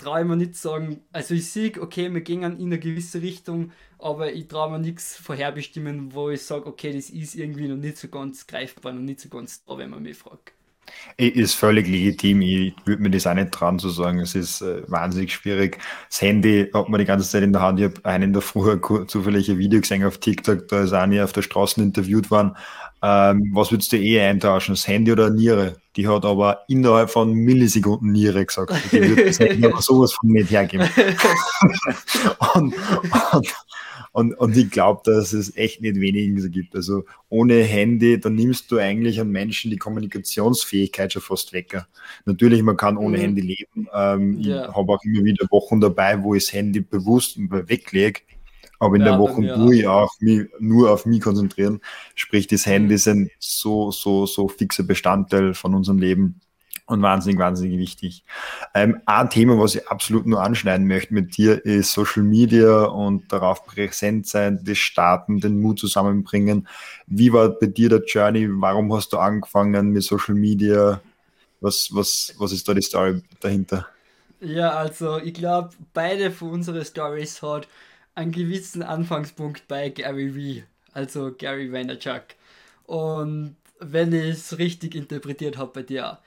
traue 0.00 0.22
ich 0.22 0.26
mir 0.26 0.36
nicht 0.36 0.56
sagen, 0.56 1.02
also 1.12 1.34
ich 1.34 1.50
sehe, 1.50 1.72
okay, 1.80 2.12
wir 2.12 2.20
gehen 2.22 2.42
in 2.42 2.66
eine 2.66 2.78
gewisse 2.78 3.22
Richtung, 3.22 3.72
aber 3.98 4.32
ich 4.32 4.48
traue 4.48 4.70
mir 4.70 4.78
nichts 4.78 5.16
vorherbestimmen, 5.16 6.14
wo 6.14 6.30
ich 6.30 6.42
sage, 6.42 6.66
okay, 6.66 6.92
das 6.92 7.10
ist 7.10 7.34
irgendwie 7.34 7.68
noch 7.68 7.76
nicht 7.76 7.98
so 7.98 8.08
ganz 8.08 8.46
greifbar, 8.46 8.92
noch 8.92 9.00
nicht 9.00 9.20
so 9.20 9.28
ganz 9.28 9.64
da, 9.64 9.78
wenn 9.78 9.90
man 9.90 10.02
mich 10.02 10.16
fragt. 10.16 10.52
Ist 11.16 11.54
völlig 11.54 11.86
legitim. 11.86 12.42
Ich 12.42 12.74
würde 12.84 13.02
mir 13.02 13.10
das 13.10 13.26
auch 13.26 13.34
nicht 13.34 13.52
trauen 13.52 13.78
zu 13.78 13.90
sagen. 13.90 14.18
Es 14.20 14.34
ist 14.34 14.60
äh, 14.60 14.82
wahnsinnig 14.90 15.32
schwierig. 15.32 15.78
Das 16.08 16.20
Handy 16.20 16.68
hat 16.72 16.88
man 16.88 16.98
die 16.98 17.04
ganze 17.04 17.28
Zeit 17.28 17.42
in 17.42 17.52
der 17.52 17.62
Hand. 17.62 17.78
Ich 17.78 17.84
habe 17.84 18.04
einen 18.04 18.32
der 18.32 18.42
früher 18.42 18.80
zufällig 19.06 19.48
ein 19.50 19.58
Video 19.58 19.80
gesehen 19.80 20.04
auf 20.04 20.18
TikTok, 20.18 20.68
da 20.68 20.82
ist 20.82 20.92
eine 20.92 21.22
auf 21.22 21.32
der 21.32 21.42
Straße 21.42 21.80
interviewt 21.80 22.30
worden. 22.30 22.56
Ähm, 23.02 23.50
was 23.52 23.70
würdest 23.70 23.92
du 23.92 23.96
eh 23.96 24.20
eintauschen, 24.20 24.74
das 24.74 24.86
Handy 24.86 25.12
oder 25.12 25.30
Niere? 25.30 25.76
Die 25.96 26.06
hat 26.06 26.24
aber 26.24 26.60
innerhalb 26.68 27.10
von 27.10 27.32
Millisekunden 27.32 28.12
Niere 28.12 28.44
gesagt. 28.44 28.72
Die 28.92 29.00
würde 29.00 29.26
das 29.26 29.40
Handy 29.40 29.66
aber 29.66 29.80
sowas 29.82 30.12
von 30.12 30.30
nicht 30.30 30.50
hergeben. 30.50 30.88
und, 32.54 32.74
und 33.32 33.54
und, 34.12 34.34
und 34.34 34.56
ich 34.56 34.70
glaube, 34.70 35.02
dass 35.04 35.32
es 35.32 35.56
echt 35.56 35.82
nicht 35.82 36.00
wenige 36.00 36.50
gibt. 36.50 36.74
Also 36.74 37.04
ohne 37.28 37.62
Handy, 37.62 38.18
dann 38.18 38.34
nimmst 38.34 38.70
du 38.72 38.78
eigentlich 38.78 39.20
an 39.20 39.30
Menschen 39.30 39.70
die 39.70 39.76
Kommunikationsfähigkeit 39.76 41.12
schon 41.12 41.22
fast 41.22 41.52
weg. 41.52 41.80
Natürlich, 42.24 42.62
man 42.62 42.76
kann 42.76 42.96
ohne 42.96 43.18
mhm. 43.18 43.22
Handy 43.22 43.40
leben. 43.42 43.88
Ähm, 43.94 44.40
ja. 44.40 44.68
Ich 44.68 44.74
habe 44.74 44.92
auch 44.92 45.04
immer 45.04 45.24
wieder 45.24 45.46
Wochen 45.50 45.80
dabei, 45.80 46.22
wo 46.22 46.34
ich 46.34 46.46
das 46.46 46.52
Handy 46.54 46.80
bewusst 46.80 47.38
weglege. 47.38 48.20
Aber 48.80 48.96
in 48.96 49.02
ja, 49.02 49.10
der 49.10 49.18
Woche 49.18 49.42
wo 49.56 49.70
ich 49.70 49.86
auch 49.86 50.10
mich 50.20 50.48
nur 50.58 50.90
auf 50.90 51.06
mich 51.06 51.20
konzentrieren. 51.20 51.80
Sprich, 52.14 52.46
das 52.46 52.66
Handy 52.66 52.88
mhm. 52.88 52.94
ist 52.94 53.08
ein 53.08 53.30
so, 53.38 53.90
so, 53.92 54.26
so 54.26 54.48
fixer 54.48 54.82
Bestandteil 54.82 55.54
von 55.54 55.74
unserem 55.74 55.98
Leben 55.98 56.40
und 56.90 57.02
wahnsinnig, 57.02 57.38
wahnsinnig 57.38 57.78
wichtig. 57.78 58.24
Ähm, 58.74 59.00
ein 59.06 59.30
Thema, 59.30 59.58
was 59.58 59.76
ich 59.76 59.86
absolut 59.86 60.26
nur 60.26 60.42
anschneiden 60.42 60.88
möchte 60.88 61.14
mit 61.14 61.36
dir, 61.36 61.64
ist 61.64 61.92
Social 61.92 62.24
Media 62.24 62.84
und 62.84 63.32
darauf 63.32 63.64
präsent 63.64 64.26
sein, 64.26 64.60
das 64.64 64.78
Starten, 64.78 65.40
den 65.40 65.60
Mut 65.60 65.78
zusammenbringen. 65.78 66.66
Wie 67.06 67.32
war 67.32 67.50
bei 67.50 67.66
dir 67.66 67.90
der 67.90 68.02
Journey? 68.04 68.48
Warum 68.50 68.92
hast 68.92 69.12
du 69.12 69.18
angefangen 69.18 69.90
mit 69.90 70.02
Social 70.02 70.34
Media? 70.34 71.00
Was, 71.60 71.90
was, 71.92 72.34
was 72.38 72.52
ist 72.52 72.66
da 72.66 72.74
die 72.74 72.82
Story 72.82 73.22
dahinter? 73.40 73.86
Ja, 74.40 74.70
also 74.70 75.18
ich 75.18 75.34
glaube, 75.34 75.70
beide 75.92 76.30
von 76.30 76.50
unseren 76.50 76.84
Stories 76.84 77.42
hat 77.42 77.68
einen 78.14 78.32
gewissen 78.32 78.82
Anfangspunkt 78.82 79.68
bei 79.68 79.88
Gary 79.90 80.34
Vee, 80.34 80.64
also 80.92 81.32
Gary 81.36 81.72
Vaynerchuk. 81.72 82.24
Und 82.84 83.56
wenn 83.78 84.12
ich 84.12 84.30
es 84.30 84.58
richtig 84.58 84.94
interpretiert 84.94 85.56
habe 85.56 85.72
bei 85.72 85.82
dir, 85.82 86.18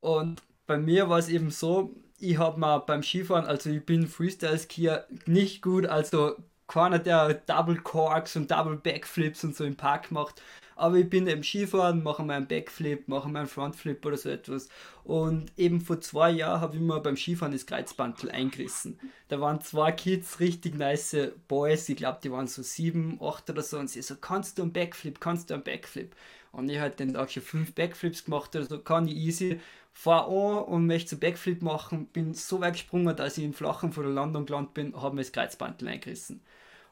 und 0.00 0.42
bei 0.66 0.78
mir 0.78 1.08
war 1.08 1.18
es 1.18 1.28
eben 1.28 1.50
so, 1.50 1.94
ich 2.18 2.38
habe 2.38 2.60
mal 2.60 2.78
beim 2.78 3.02
Skifahren, 3.02 3.46
also 3.46 3.70
ich 3.70 3.84
bin 3.84 4.06
Freestyle-Skier 4.06 5.06
nicht 5.26 5.62
gut, 5.62 5.86
also 5.86 6.36
keiner, 6.68 6.98
der 6.98 7.34
Double 7.34 7.76
Corks 7.76 8.36
und 8.36 8.50
Double 8.50 8.76
Backflips 8.76 9.44
und 9.44 9.54
so 9.56 9.64
im 9.64 9.76
Park 9.76 10.10
macht. 10.10 10.42
Aber 10.76 10.96
ich 10.96 11.08
bin 11.08 11.26
eben 11.26 11.42
Skifahren, 11.42 12.02
mache 12.02 12.22
mal 12.22 12.36
einen 12.36 12.46
Backflip, 12.46 13.08
mache 13.08 13.30
mal 13.30 13.40
einen 13.40 13.48
Frontflip 13.48 14.04
oder 14.04 14.18
so 14.18 14.28
etwas. 14.28 14.68
Und 15.04 15.50
eben 15.56 15.80
vor 15.80 16.00
zwei 16.02 16.30
Jahren 16.30 16.60
habe 16.60 16.76
ich 16.76 16.82
mir 16.82 17.00
beim 17.00 17.16
Skifahren 17.16 17.52
das 17.52 17.64
Kreuzbandel 17.64 18.30
eingerissen. 18.30 19.00
Da 19.28 19.40
waren 19.40 19.62
zwei 19.62 19.90
Kids, 19.92 20.38
richtig 20.38 20.76
nice 20.76 21.16
Boys, 21.48 21.88
ich 21.88 21.96
glaube, 21.96 22.18
die 22.22 22.30
waren 22.30 22.46
so 22.46 22.62
sieben, 22.62 23.18
acht 23.22 23.48
oder 23.48 23.62
so. 23.62 23.78
Und 23.78 23.88
sie 23.88 24.02
so, 24.02 24.16
kannst 24.16 24.58
du 24.58 24.62
einen 24.62 24.72
Backflip, 24.74 25.18
kannst 25.18 25.48
du 25.48 25.54
einen 25.54 25.64
Backflip? 25.64 26.14
Und 26.52 26.68
ich 26.68 26.78
halt 26.78 27.00
den 27.00 27.14
Tag 27.14 27.30
schon 27.30 27.42
fünf 27.42 27.74
Backflips 27.74 28.26
gemacht 28.26 28.54
oder 28.54 28.66
so, 28.66 28.78
kann 28.78 29.08
ich 29.08 29.16
easy. 29.16 29.60
Fahr 29.94 30.28
an 30.28 30.64
und 30.64 30.86
möchte 30.86 31.10
so 31.10 31.18
Backflip 31.18 31.62
machen, 31.62 32.08
bin 32.08 32.34
so 32.34 32.60
weit 32.60 32.74
gesprungen, 32.74 33.16
dass 33.16 33.38
ich 33.38 33.44
im 33.44 33.54
Flachen 33.54 33.92
vor 33.92 34.04
der 34.04 34.12
Landung 34.12 34.44
gelandet 34.44 34.74
bin, 34.74 34.94
habe 34.94 35.14
mir 35.14 35.22
das 35.22 35.32
Kreuzbandel 35.32 35.88
eingerissen. 35.88 36.42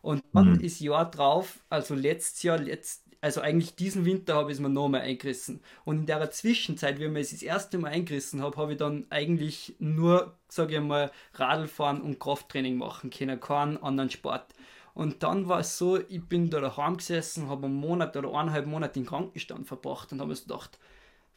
Und 0.05 0.23
dann 0.35 0.53
mhm. 0.53 0.61
ist 0.61 0.81
Jahr 0.81 1.11
drauf, 1.11 1.61
also 1.71 1.95
letztes 1.95 2.43
Jahr, 2.43 2.59
letzt, 2.59 3.04
also 3.25 3.41
eigentlich 3.41 3.75
diesen 3.75 4.05
Winter 4.05 4.35
habe 4.35 4.51
ich 4.51 4.59
es 4.59 4.61
mir 4.61 4.69
nochmal 4.69 5.01
eingerissen. 5.01 5.61
Und 5.87 6.01
in 6.01 6.07
der 6.07 6.31
Zwischenzeit, 6.31 7.01
wie 7.01 7.07
ich 7.07 7.17
es 7.17 7.31
das 7.31 7.43
erste 7.43 7.79
Mal 7.79 7.89
eingerissen 7.89 8.43
habe, 8.43 8.59
habe 8.59 8.73
ich 8.73 8.79
dann 8.79 9.07
eigentlich 9.09 9.75
nur, 9.79 10.37
sage 10.49 10.75
ich 10.75 10.81
mal, 10.83 11.11
Radlfahren 11.33 12.03
und 12.03 12.21
Krafttraining 12.21 12.77
machen 12.77 13.09
können, 13.09 13.41
keinen 13.41 13.83
anderen 13.83 14.11
Sport. 14.11 14.53
Und 14.93 15.23
dann 15.23 15.49
war 15.49 15.61
es 15.61 15.79
so, 15.79 15.99
ich 15.99 16.23
bin 16.23 16.51
da 16.51 16.61
daheim 16.61 16.99
gesessen, 16.99 17.49
habe 17.49 17.65
einen 17.65 17.77
Monat 17.77 18.15
oder 18.15 18.29
eineinhalb 18.29 18.67
Monate 18.67 19.01
im 19.01 19.07
Krankenstand 19.07 19.67
verbracht 19.67 20.13
und 20.13 20.21
habe 20.21 20.29
mir 20.29 20.39
gedacht, 20.39 20.79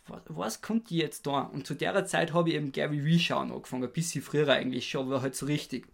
was, 0.07 0.21
was 0.27 0.61
kommt 0.61 0.91
jetzt 0.91 1.25
da? 1.25 1.43
Und 1.43 1.65
zu 1.65 1.73
der 1.73 2.05
Zeit 2.05 2.33
habe 2.33 2.49
ich 2.49 2.55
eben 2.55 2.73
Gary 2.73 3.05
Vee 3.05 3.17
schauen 3.17 3.49
angefangen, 3.49 3.85
ein 3.85 3.93
bisschen 3.93 4.21
früher 4.21 4.49
eigentlich 4.49 4.89
schon, 4.89 5.05
aber 5.05 5.21
halt 5.21 5.37
so 5.37 5.45
richtig. 5.45 5.87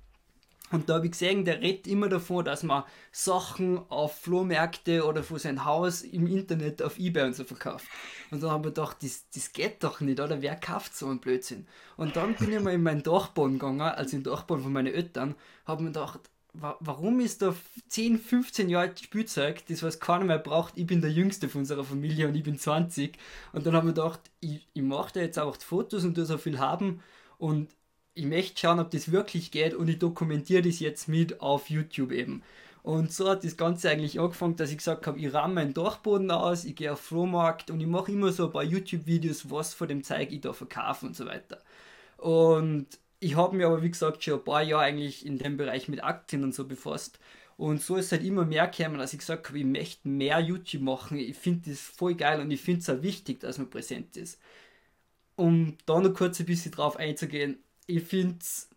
Und 0.74 0.90
da 0.90 0.96
habe 0.96 1.06
ich 1.06 1.12
gesehen, 1.12 1.46
der 1.46 1.62
redet 1.62 1.86
immer 1.88 2.10
davon, 2.10 2.44
dass 2.44 2.64
man 2.64 2.84
Sachen 3.12 3.78
auf 3.90 4.20
Flohmärkte 4.20 5.06
oder 5.06 5.22
von 5.22 5.38
sein 5.38 5.66
Haus 5.66 6.02
im 6.02 6.26
Internet 6.26 6.82
auf 6.82 6.98
Ebay 6.98 7.26
und 7.26 7.36
so 7.36 7.44
verkauft. 7.44 7.86
Und 8.32 8.42
dann 8.42 8.50
habe 8.50 8.70
ich 8.70 8.74
gedacht, 8.74 8.98
das, 9.02 9.30
das 9.34 9.54
geht 9.54 9.84
doch 9.84 10.02
nicht, 10.02 10.20
oder? 10.20 10.42
Wer 10.42 10.56
kauft 10.56 10.98
so 10.98 11.08
einen 11.08 11.20
Blödsinn? 11.20 11.68
Und 11.96 12.16
dann 12.16 12.34
bin 12.36 12.52
ich 12.52 12.60
mal 12.60 12.74
in 12.74 12.82
meinen 12.82 13.04
Dachboden 13.04 13.60
gegangen, 13.60 13.82
also 13.82 14.16
in 14.16 14.24
den 14.24 14.32
Dachboden 14.32 14.64
von 14.64 14.74
meinen 14.74 14.94
Eltern, 14.94 15.36
habe 15.66 15.84
mir 15.84 15.90
gedacht, 15.90 16.22
warum 16.54 17.20
ist 17.20 17.42
da 17.42 17.56
10, 17.90 18.20
15 18.20 18.70
Jahre 18.70 18.92
Spielzeug, 18.96 19.66
das 19.68 19.84
was 19.84 20.00
keiner 20.00 20.26
mehr 20.26 20.40
braucht, 20.40 20.74
ich 20.76 20.88
bin 20.88 21.02
der 21.02 21.12
Jüngste 21.12 21.50
von 21.50 21.62
unserer 21.62 21.84
Familie 21.84 22.28
und 22.28 22.36
ich 22.36 22.44
bin 22.44 22.58
20. 22.58 23.18
Und 23.54 23.66
dann 23.66 23.76
habe 23.76 23.90
ich 23.90 23.96
gedacht, 23.96 24.20
ich, 24.40 24.68
ich 24.74 24.82
mache 24.84 25.14
da 25.14 25.20
jetzt 25.22 25.38
einfach 25.38 25.60
Fotos 25.62 26.04
und 26.04 26.18
du 26.18 26.26
so 26.26 26.38
viel 26.38 26.60
haben 26.60 27.02
und 27.38 27.70
ich 28.16 28.26
möchte 28.26 28.60
schauen, 28.60 28.80
ob 28.80 28.92
das 28.92 29.12
wirklich 29.12 29.52
geht 29.52 29.74
und 29.74 29.88
ich 29.88 30.00
dokumentiere 30.00 30.62
das 30.62 30.80
jetzt 30.80 31.08
mit 31.08 31.42
auf 31.42 31.70
YouTube 31.70 32.12
eben. 32.12 32.44
Und 32.84 33.14
so 33.14 33.30
hat 33.30 33.46
das 33.46 33.56
Ganze 33.58 33.90
eigentlich 33.90 34.20
angefangen, 34.20 34.58
dass 34.58 34.70
ich 34.72 34.78
gesagt 34.78 35.08
habe, 35.08 35.18
ich 35.18 35.34
ramme 35.34 35.56
meinen 35.56 35.74
Dachboden 35.74 36.30
aus, 36.32 36.66
ich 36.66 36.76
gehe 36.76 36.92
auf 36.92 37.00
Flohmarkt 37.00 37.72
und 37.72 37.80
ich 37.80 37.88
mache 37.88 38.12
immer 38.12 38.32
so 38.34 38.48
ein 38.48 38.52
paar 38.52 38.64
YouTube-Videos, 38.64 39.50
was 39.50 39.74
von 39.74 39.88
dem 39.88 40.04
Zeug 40.04 40.32
ich 40.32 40.42
da 40.42 40.52
verkaufe 40.54 41.06
und 41.06 41.16
so 41.16 41.26
weiter. 41.26 41.60
Und 42.18 42.88
ich 43.20 43.36
habe 43.38 43.56
mich 43.56 43.66
aber, 43.66 43.82
wie 43.82 43.92
gesagt, 43.92 44.24
schon 44.24 44.36
ein 44.40 44.44
paar 44.44 44.62
Jahre 44.64 44.84
eigentlich 44.84 45.26
in 45.26 45.38
dem 45.38 45.56
Bereich 45.58 45.88
mit 45.88 46.04
Aktien 46.04 46.44
und 46.44 46.54
so 46.54 46.66
befasst. 46.68 47.20
Und 47.58 47.82
so 47.82 47.96
ist 47.96 48.12
halt 48.12 48.24
immer 48.24 48.46
mehr 48.46 48.68
gekommen, 48.68 48.98
dass 48.98 49.14
ich 49.14 49.20
gesagt 49.20 49.48
habe, 49.48 49.60
ich 49.60 49.66
möchte 49.66 50.08
mehr 50.10 50.40
YouTube 50.40 50.82
machen. 50.82 51.18
Ich 51.18 51.38
finde 51.38 51.70
das 51.72 51.80
voll 51.80 52.16
geil 52.16 52.42
und 52.42 52.52
ich 52.52 52.62
finde 52.62 52.82
es 52.82 52.90
auch 52.90 53.02
wichtig, 53.02 53.40
dass 53.40 53.58
man 53.58 53.70
präsent 53.70 54.18
ist. 54.18 54.40
Um 55.36 55.78
da 55.86 56.00
noch 56.00 56.14
kurz 56.14 56.40
ein 56.40 56.46
bisschen 56.46 56.72
drauf 56.72 56.98
einzugehen, 56.98 57.64
ich 57.88 58.04
finde 58.04 58.38
es 58.40 58.70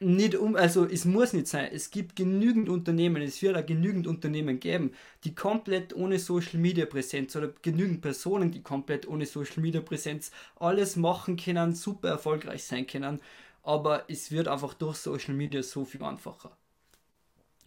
nicht 0.00 0.36
um, 0.36 0.54
also 0.54 0.84
es 0.86 1.04
muss 1.04 1.32
nicht 1.32 1.48
sein. 1.48 1.70
Es 1.72 1.90
gibt 1.90 2.16
genügend 2.16 2.68
Unternehmen, 2.68 3.22
es 3.22 3.42
wird 3.42 3.56
auch 3.56 3.66
genügend 3.66 4.06
Unternehmen 4.06 4.60
geben, 4.60 4.92
die 5.24 5.34
komplett 5.34 5.94
ohne 5.94 6.18
Social 6.18 6.60
Media 6.60 6.86
Präsenz 6.86 7.34
oder 7.34 7.48
genügend 7.62 8.00
Personen, 8.00 8.50
die 8.50 8.62
komplett 8.62 9.08
ohne 9.08 9.26
Social 9.26 9.60
Media 9.60 9.80
Präsenz 9.80 10.30
alles 10.56 10.96
machen 10.96 11.36
können, 11.36 11.74
super 11.74 12.10
erfolgreich 12.10 12.64
sein 12.64 12.86
können. 12.86 13.20
Aber 13.62 14.04
es 14.08 14.30
wird 14.30 14.48
einfach 14.48 14.74
durch 14.74 14.98
Social 14.98 15.34
Media 15.34 15.62
so 15.62 15.84
viel 15.84 16.02
einfacher. 16.02 16.56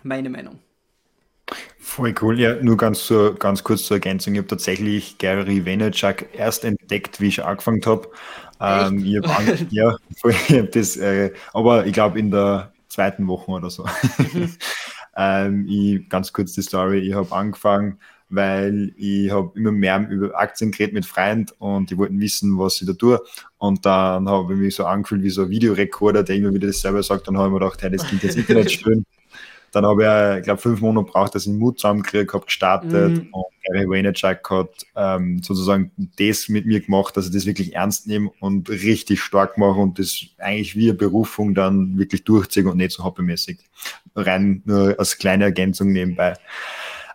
Meine 0.04 0.30
Meinung. 0.30 0.60
Voll 1.80 2.14
cool. 2.22 2.40
Ja, 2.40 2.56
nur 2.62 2.78
ganz, 2.78 3.06
zur, 3.06 3.36
ganz 3.36 3.64
kurz 3.64 3.84
zur 3.84 3.98
Ergänzung. 3.98 4.34
Ich 4.34 4.40
habe 4.40 4.48
tatsächlich 4.48 5.18
Gary 5.18 5.66
Vaynerchuk 5.66 6.34
erst 6.34 6.64
entdeckt, 6.64 7.20
wie 7.20 7.28
ich 7.28 7.44
angefangen 7.44 7.82
habe. 7.86 8.08
Ähm, 8.62 9.04
ich 9.04 9.18
hab 9.18 9.40
an, 9.40 9.68
ja, 9.72 9.96
voll, 10.18 10.34
das, 10.72 10.96
äh, 10.98 11.34
aber 11.54 11.86
ich 11.86 11.94
glaube 11.94 12.20
in 12.20 12.32
der 12.32 12.72
zweiten 12.88 13.28
Woche 13.28 13.52
oder 13.52 13.70
so. 13.70 13.86
Mhm. 14.18 14.56
ähm, 15.18 15.68
ich, 15.68 16.08
ganz 16.08 16.32
kurz 16.32 16.54
die 16.54 16.62
Story. 16.62 17.00
Ich 17.00 17.14
habe 17.14 17.36
angefangen, 17.36 17.98
weil 18.30 18.94
ich 18.96 19.32
habe 19.32 19.52
immer 19.56 19.72
mehr 19.72 20.08
über 20.10 20.38
Aktien 20.40 20.72
geredet 20.72 20.94
mit 20.94 21.06
Freunden 21.06 21.52
und 21.60 21.90
die 21.90 21.98
wollten 21.98 22.20
wissen, 22.22 22.58
was 22.58 22.80
ich 22.80 22.88
da 22.88 22.94
tue. 22.94 23.20
Und 23.58 23.86
dann 23.86 24.30
habe 24.30 24.54
ich 24.54 24.60
mich 24.60 24.76
so 24.76 24.86
angefühlt 24.86 25.24
wie 25.24 25.30
so 25.30 25.44
ein 25.44 25.50
Videorekorder, 25.50 26.24
der 26.24 26.38
immer 26.38 26.54
wieder 26.54 26.68
das 26.68 26.82
selber 26.82 27.04
sagt. 27.04 27.28
Dann 27.28 27.38
habe 27.38 27.48
ich 27.48 27.54
mir 27.54 27.60
gedacht, 27.60 27.82
hey, 27.82 27.92
das 27.92 28.06
klingt 28.06 28.24
jetzt 28.24 28.38
Internet 28.38 28.72
schön. 28.82 29.06
Dann 29.72 29.86
habe 29.86 30.04
ich, 30.04 30.40
ich 30.40 30.44
glaube, 30.44 30.62
fünf 30.62 30.82
Monate 30.82 31.10
braucht, 31.10 31.36
dass 31.36 31.46
ich 31.46 31.54
Mut 31.54 31.80
zusammenkriege, 31.80 32.34
habe 32.34 32.46
gestartet 32.46 33.12
mhm. 33.12 33.30
und 33.32 33.46
Gary 33.64 33.88
Vaynerchuk 33.88 34.50
hat 34.50 34.86
ähm, 34.96 35.42
sozusagen 35.42 35.92
das 36.18 36.50
mit 36.50 36.66
mir 36.66 36.82
gemacht, 36.82 37.16
dass 37.16 37.28
ich 37.28 37.34
das 37.34 37.46
wirklich 37.46 37.76
ernst 37.76 38.08
nehme 38.08 38.32
und 38.40 38.70
richtig 38.70 39.22
stark 39.22 39.58
mache 39.58 39.80
und 39.80 40.00
das 40.00 40.26
eigentlich 40.38 40.76
wie 40.76 40.90
eine 40.90 40.98
Berufung 40.98 41.54
dann 41.54 41.98
wirklich 41.98 42.24
durchziehe 42.24 42.68
und 42.70 42.78
nicht 42.78 42.92
so 42.92 43.04
hobbymäßig. 43.04 43.60
Rein 44.16 44.62
nur 44.66 45.00
als 45.00 45.18
kleine 45.18 45.46
Ergänzung 45.46 45.92
nebenbei. 45.92 46.34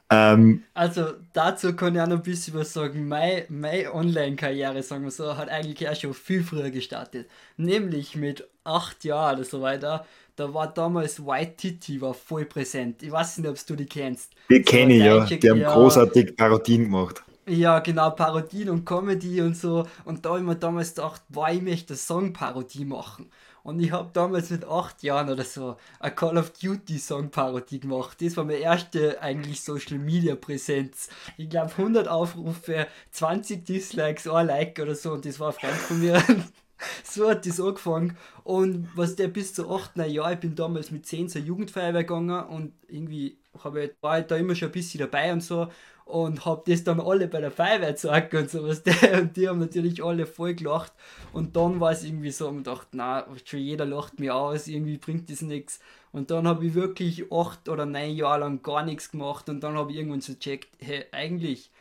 Ähm, 0.09 0.63
also 0.73 1.15
dazu 1.33 1.75
kann 1.75 1.95
ich 1.95 2.01
auch 2.01 2.07
noch 2.07 2.17
ein 2.17 2.23
bisschen 2.23 2.55
was 2.55 2.73
sagen. 2.73 3.09
Meine, 3.09 3.45
meine 3.49 3.93
Online-Karriere, 3.93 4.83
sagen 4.83 5.05
wir 5.05 5.11
so, 5.11 5.37
hat 5.37 5.49
eigentlich 5.49 5.89
auch 5.89 5.97
schon 5.97 6.15
viel 6.15 6.45
früher 6.45 6.71
gestartet. 6.71 7.29
Nämlich 7.57 8.15
mit 8.15 8.47
acht 8.63 9.05
Jahren 9.05 9.37
oder 9.37 9.45
so 9.45 9.63
weiter. 9.63 10.07
Da 10.37 10.53
war 10.53 10.73
damals 10.73 11.25
White 11.25 11.57
Titty 11.57 12.01
war 12.01 12.13
voll 12.13 12.45
präsent. 12.45 13.03
Ich 13.03 13.11
weiß 13.11 13.39
nicht, 13.39 13.49
ob 13.49 13.67
du 13.67 13.75
die 13.75 13.87
kennst. 13.87 14.33
Die 14.51 14.61
kenne 14.61 14.95
ich 14.95 15.03
ja. 15.03 15.25
Die 15.25 15.51
haben 15.51 15.61
ja, 15.61 15.73
großartig 15.73 16.37
Parodien 16.37 16.85
gemacht. 16.85 17.25
Ja, 17.49 17.79
genau, 17.79 18.11
Parodien 18.11 18.69
und 18.69 18.85
Comedy 18.85 19.41
und 19.41 19.57
so. 19.57 19.87
Und 20.05 20.25
da 20.25 20.31
habe 20.31 20.41
ich 20.41 20.45
mir 20.45 20.57
damals 20.57 20.95
gedacht, 20.95 21.23
boah, 21.31 21.49
ich 21.49 21.63
möchte 21.63 21.95
eine 21.95 21.99
Song-Parodie 21.99 22.85
machen. 22.85 23.31
Und 23.63 23.81
ich 23.81 23.93
habe 23.93 24.11
damals 24.13 24.51
mit 24.51 24.65
acht 24.65 25.03
Jahren 25.03 25.31
oder 25.31 25.43
so 25.43 25.77
eine 25.99 26.15
Call 26.15 26.37
of 26.39 26.51
Duty 26.51 26.99
Song-Parodie 26.99 27.81
gemacht. 27.81 28.19
Das 28.21 28.37
war 28.37 28.45
meine 28.45 28.59
erste 28.59 29.23
eigentlich 29.23 29.63
Social 29.63 29.99
Media 29.99 30.37
Präsenz. 30.37 31.09
Ich 31.37 31.49
glaube 31.49 31.71
100 31.71 32.09
Aufrufe, 32.09 32.87
20 33.13 33.65
Dislikes, 33.65 34.29
ein 34.29 34.49
Like 34.49 34.79
oder 34.81 34.95
so. 34.95 35.13
Und 35.13 35.25
das 35.25 35.41
war 35.41 35.49
ein 35.49 35.55
Freund 35.55 35.75
von 35.75 36.01
mir. 36.01 36.23
so 37.05 37.29
hat 37.29 37.47
das 37.47 37.61
angefangen. 37.61 38.17
Und 38.45 38.89
was 38.95 39.17
der 39.17 39.29
bis 39.29 39.55
zu 39.55 39.71
8, 39.71 39.97
Jahren, 39.97 40.35
ich 40.35 40.41
bin 40.41 40.55
damals 40.55 40.91
mit 40.91 41.07
10 41.07 41.29
zur 41.29 41.43
Jugendfeuerwehr 41.43 42.05
gegangen 42.05 42.47
und 42.47 42.73
irgendwie 42.89 43.39
ich, 43.55 43.91
war 44.01 44.19
ich 44.19 44.27
da 44.27 44.37
immer 44.37 44.55
schon 44.55 44.69
ein 44.69 44.73
bisschen 44.73 45.01
dabei 45.01 45.33
und 45.33 45.43
so 45.43 45.69
und 46.07 46.45
habe 46.45 46.63
das 46.71 46.85
dann 46.85 47.01
alle 47.01 47.27
bei 47.27 47.41
der 47.41 47.51
Feuerwehr 47.51 47.91
gezeigt 47.91 48.33
und 48.33 48.49
sowas. 48.49 48.83
Und 49.21 49.37
die 49.37 49.49
haben 49.49 49.59
natürlich 49.59 50.05
alle 50.05 50.25
voll 50.25 50.55
gelacht. 50.55 50.93
Und 51.33 51.57
dann 51.57 51.81
war 51.81 51.91
es 51.91 52.05
irgendwie 52.05 52.31
so, 52.31 52.49
und 52.49 52.65
dachte, 52.65 52.87
na, 52.93 53.27
schon 53.45 53.59
jeder 53.59 53.85
lacht 53.87 54.21
mir 54.21 54.37
aus, 54.37 54.69
irgendwie 54.69 54.99
bringt 54.99 55.29
das 55.31 55.43
nichts. 55.43 55.81
Und 56.13 56.31
dann 56.31 56.47
habe 56.47 56.65
ich 56.65 56.75
wirklich 56.75 57.33
acht 57.33 57.69
oder 57.69 57.87
neun 57.87 58.15
Jahre 58.15 58.41
lang 58.41 58.63
gar 58.63 58.85
nichts 58.85 59.11
gemacht 59.11 59.49
und 59.49 59.61
dann 59.61 59.75
habe 59.75 59.91
ich 59.91 59.99
irgendwann 59.99 60.21
so 60.21 60.33
gecheckt, 60.35 60.69
hey, 60.79 61.07
eigentlich 61.11 61.73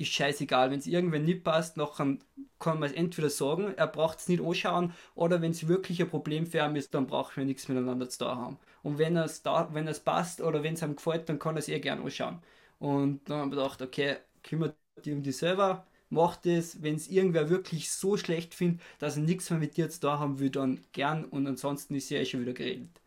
ist 0.00 0.12
scheißegal, 0.12 0.70
wenn 0.70 0.78
es 0.80 0.86
irgendwann 0.86 1.24
nicht 1.24 1.44
passt, 1.44 1.76
nachher 1.76 2.16
kann 2.58 2.78
man 2.80 2.88
es 2.90 2.92
entweder 2.96 3.30
sagen, 3.30 3.74
er 3.76 3.86
braucht 3.86 4.18
es 4.18 4.28
nicht 4.28 4.42
anschauen, 4.42 4.92
oder 5.14 5.40
wenn 5.42 5.52
es 5.52 5.68
wirklich 5.68 6.00
ein 6.02 6.08
Problem 6.10 6.46
für 6.46 6.58
ihn 6.64 6.76
ist, 6.76 6.94
dann 6.94 7.06
brauchen 7.06 7.36
wir 7.36 7.44
nichts 7.44 7.68
miteinander 7.68 8.08
zu 8.08 8.18
tun 8.20 8.28
haben. 8.28 8.58
Und 8.82 8.98
wenn 8.98 9.16
es 9.16 9.42
da, 9.42 9.68
wenn 9.72 9.88
es 9.88 10.00
passt 10.00 10.40
oder 10.40 10.62
wenn 10.62 10.74
es 10.74 10.82
ihm 10.82 10.96
gefällt, 10.96 11.28
dann 11.28 11.38
kann 11.38 11.56
er 11.56 11.60
es 11.60 11.68
eh 11.68 11.80
gerne 11.80 12.02
anschauen. 12.02 12.38
Und 12.78 13.28
dann 13.28 13.38
haben 13.40 13.50
wir 13.52 13.56
gedacht, 13.56 13.82
okay, 13.82 14.16
kümmert 14.42 14.76
dich 15.04 15.12
um 15.12 15.22
dich 15.22 15.36
selber, 15.36 15.86
mach 16.08 16.36
das. 16.36 16.82
Wenn 16.82 16.96
es 16.96 17.08
irgendwer 17.08 17.48
wirklich 17.50 17.90
so 17.90 18.16
schlecht 18.16 18.54
findet, 18.54 18.80
dass 18.98 19.16
er 19.16 19.22
nichts 19.22 19.50
mehr 19.50 19.58
mit 19.58 19.76
dir 19.76 19.88
zu 19.90 20.00
tun 20.00 20.18
haben 20.18 20.38
will, 20.40 20.50
dann 20.50 20.80
gern. 20.92 21.24
Und 21.24 21.46
ansonsten 21.46 21.94
ist 21.94 22.10
ja 22.10 22.18
eh 22.20 22.24
schon 22.26 22.40
wieder 22.42 22.52
geredet. 22.54 22.99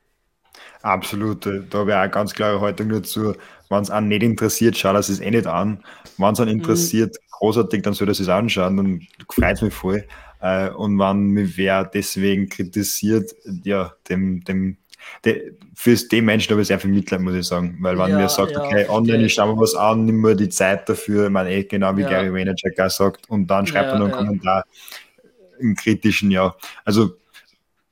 Absolut, 0.81 1.45
da 1.45 1.77
habe 1.77 1.91
ich 1.91 1.95
auch 1.95 2.11
ganz 2.11 2.33
klare 2.33 2.59
Haltung 2.59 2.89
dazu. 2.89 3.33
Wenn 3.69 3.81
es 3.81 3.89
einen 3.89 4.09
nicht 4.09 4.23
interessiert, 4.23 4.77
schau 4.77 4.93
das 4.93 5.09
es 5.09 5.19
eh 5.19 5.31
nicht 5.31 5.47
an. 5.47 5.83
Wenn 6.17 6.33
es 6.33 6.39
einen 6.39 6.51
mhm. 6.51 6.59
interessiert, 6.59 7.15
mhm. 7.15 7.31
großartig, 7.31 7.81
dann 7.83 7.93
soll 7.93 8.09
er 8.09 8.11
es 8.11 8.27
anschauen, 8.27 8.77
dann 8.77 9.01
freut 9.29 9.55
es 9.55 9.61
mich 9.61 9.73
voll. 9.73 10.05
Äh, 10.41 10.69
und 10.69 10.99
wenn 10.99 11.29
mich 11.29 11.57
wer 11.57 11.85
deswegen 11.85 12.49
kritisiert, 12.49 13.33
ja, 13.63 13.93
dem, 14.09 14.43
dem 14.43 14.77
de, 15.25 15.53
für 15.73 15.95
den 15.95 16.25
Menschen 16.25 16.51
habe 16.51 16.61
ich 16.61 16.67
sehr 16.67 16.79
viel 16.79 16.91
Mitleid, 16.91 17.21
muss 17.21 17.35
ich 17.35 17.45
sagen. 17.45 17.77
Weil 17.79 17.97
wenn 17.97 18.09
ja, 18.09 18.17
mir 18.17 18.29
sagt, 18.29 18.51
ja, 18.51 18.63
okay, 18.63 18.87
online, 18.89 19.25
ich 19.25 19.33
schaue 19.33 19.55
mir 19.55 19.61
was 19.61 19.75
an, 19.75 20.05
nimm 20.05 20.21
mir 20.21 20.35
die 20.35 20.49
Zeit 20.49 20.87
dafür, 20.87 21.25
ich 21.25 21.31
meine, 21.31 21.51
eh, 21.51 21.63
genau 21.63 21.95
wie 21.95 22.01
ja. 22.01 22.09
Gary 22.09 22.33
Vaynerchuk 22.33 22.79
auch 22.79 22.89
sagt, 22.89 23.29
und 23.29 23.47
dann 23.47 23.65
schreibt 23.65 23.87
ja, 23.87 23.93
er 23.93 23.99
noch 23.99 24.05
einen 24.07 24.27
Kommentar 24.27 24.65
im 25.59 25.75
kritischen, 25.75 26.31
ja. 26.31 26.55
Also 26.83 27.15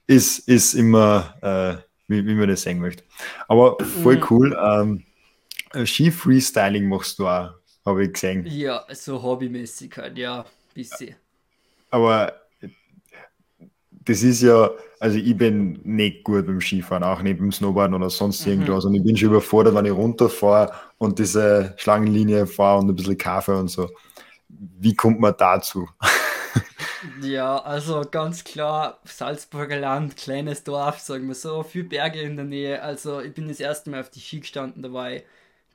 ist, 0.07 0.47
ist 0.47 0.73
immer 0.73 1.35
äh, 1.41 1.81
wie, 2.11 2.25
wie 2.25 2.35
man 2.35 2.49
das 2.49 2.61
sehen 2.61 2.79
möchte. 2.79 3.03
Aber 3.47 3.77
voll 4.03 4.17
mhm. 4.17 4.25
cool. 4.29 4.57
Ähm, 4.61 5.85
Ski-Freestyling 5.85 6.87
machst 6.87 7.17
du 7.17 7.27
auch, 7.27 7.51
habe 7.85 8.03
ich 8.03 8.13
gesehen. 8.13 8.45
Ja, 8.45 8.85
so 8.91 9.21
hobbymäßig 9.21 9.97
halt, 9.97 10.17
ja, 10.17 10.45
bisschen. 10.73 11.15
Aber 11.89 12.33
das 14.05 14.23
ist 14.23 14.41
ja, 14.41 14.69
also 14.99 15.17
ich 15.17 15.37
bin 15.37 15.79
nicht 15.83 16.23
gut 16.23 16.45
beim 16.45 16.61
Skifahren, 16.61 17.03
auch 17.03 17.21
nicht 17.21 17.39
beim 17.39 17.51
Snowboarden 17.51 17.95
oder 17.95 18.09
sonst 18.09 18.45
mhm. 18.45 18.53
irgendwas. 18.53 18.85
Und 18.85 18.95
ich 18.95 19.03
bin 19.03 19.15
schon 19.15 19.29
überfordert, 19.29 19.75
wenn 19.75 19.85
ich 19.85 19.91
runterfahre 19.91 20.71
und 20.97 21.19
diese 21.19 21.73
Schlangenlinie 21.77 22.47
fahre 22.47 22.79
und 22.79 22.89
ein 22.89 22.95
bisschen 22.95 23.17
Kaffee 23.17 23.57
und 23.57 23.69
so. 23.69 23.89
Wie 24.49 24.95
kommt 24.95 25.19
man 25.19 25.35
dazu? 25.37 25.87
Ja, 27.21 27.57
also 27.57 28.01
ganz 28.09 28.43
klar, 28.43 28.99
Salzburger 29.03 29.79
Land, 29.79 30.17
kleines 30.17 30.63
Dorf, 30.63 30.99
sagen 30.99 31.27
wir 31.27 31.35
so, 31.35 31.63
viel 31.63 31.83
Berge 31.83 32.21
in 32.21 32.35
der 32.35 32.45
Nähe. 32.45 32.81
Also 32.81 33.21
ich 33.21 33.33
bin 33.33 33.47
das 33.47 33.59
erste 33.59 33.89
Mal 33.89 34.01
auf 34.01 34.09
die 34.09 34.19
Ski 34.19 34.39
gestanden, 34.39 34.83
da 34.83 34.93
war 34.93 35.11
ich 35.11 35.23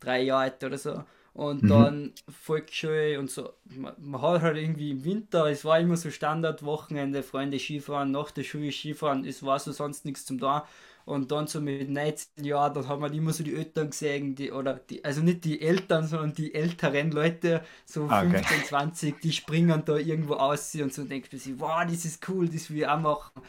drei 0.01 0.23
Jahre 0.23 0.43
alt 0.43 0.65
oder 0.65 0.79
so. 0.79 1.05
Und 1.35 1.65
mhm. 1.65 1.69
dann 1.69 2.13
Volksschule 2.29 3.19
und 3.19 3.31
so. 3.31 3.53
Man, 3.65 3.93
man, 3.99 4.23
hat 4.23 4.41
halt 4.41 4.57
irgendwie 4.57 4.93
im 4.93 5.05
Winter, 5.05 5.47
es 5.47 5.65
war 5.65 5.79
immer 5.79 5.97
so 5.97 6.11
Standardwochenende, 6.11 7.23
Freunde 7.23 7.59
Skifahren, 7.59 8.11
nach 8.11 8.31
der 8.31 8.43
Schule 8.43 8.73
Skifahren, 8.73 9.27
es 9.27 9.43
war 9.43 9.59
so 9.59 9.73
sonst 9.73 10.05
nichts 10.07 10.25
zum 10.25 10.39
da. 10.39 10.67
Und 11.07 11.31
dann 11.31 11.47
so 11.47 11.61
mit 11.61 11.89
19 11.89 12.45
Jahren, 12.45 12.75
dann 12.75 12.89
haben 12.89 13.01
wir 13.01 13.13
immer 13.13 13.33
so 13.33 13.45
die 13.45 13.55
Eltern 13.55 13.91
gesehen, 13.91 14.35
die, 14.35 14.51
oder 14.51 14.75
die, 14.75 15.05
also 15.05 15.23
nicht 15.23 15.45
die 15.45 15.63
Eltern, 15.63 16.05
sondern 16.09 16.35
die 16.35 16.53
älteren 16.53 17.13
Leute, 17.13 17.63
so 17.85 18.09
ah, 18.09 18.25
okay. 18.25 18.43
15, 18.43 18.65
20, 18.65 19.21
die 19.21 19.33
springen 19.33 19.85
da 19.85 19.97
irgendwo 19.97 20.35
aus 20.35 20.75
und 20.75 20.93
so 20.93 21.05
denkt 21.05 21.33
man 21.33 21.41
sich, 21.41 21.55
wow, 21.61 21.85
das 21.87 22.05
ist 22.05 22.29
cool, 22.29 22.49
das 22.49 22.69
will 22.71 22.79
ich 22.79 22.89
auch 22.89 23.01
machen. 23.01 23.41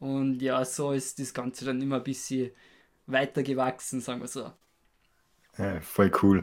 Und 0.00 0.42
ja, 0.42 0.64
so 0.64 0.90
ist 0.90 1.20
das 1.20 1.32
Ganze 1.32 1.64
dann 1.64 1.80
immer 1.80 1.98
ein 1.98 2.02
bisschen 2.02 2.50
weiter 3.06 3.44
gewachsen, 3.44 4.00
sagen 4.00 4.20
wir 4.20 4.28
so. 4.28 4.50
Ja, 5.56 5.80
voll 5.80 6.10
cool. 6.20 6.42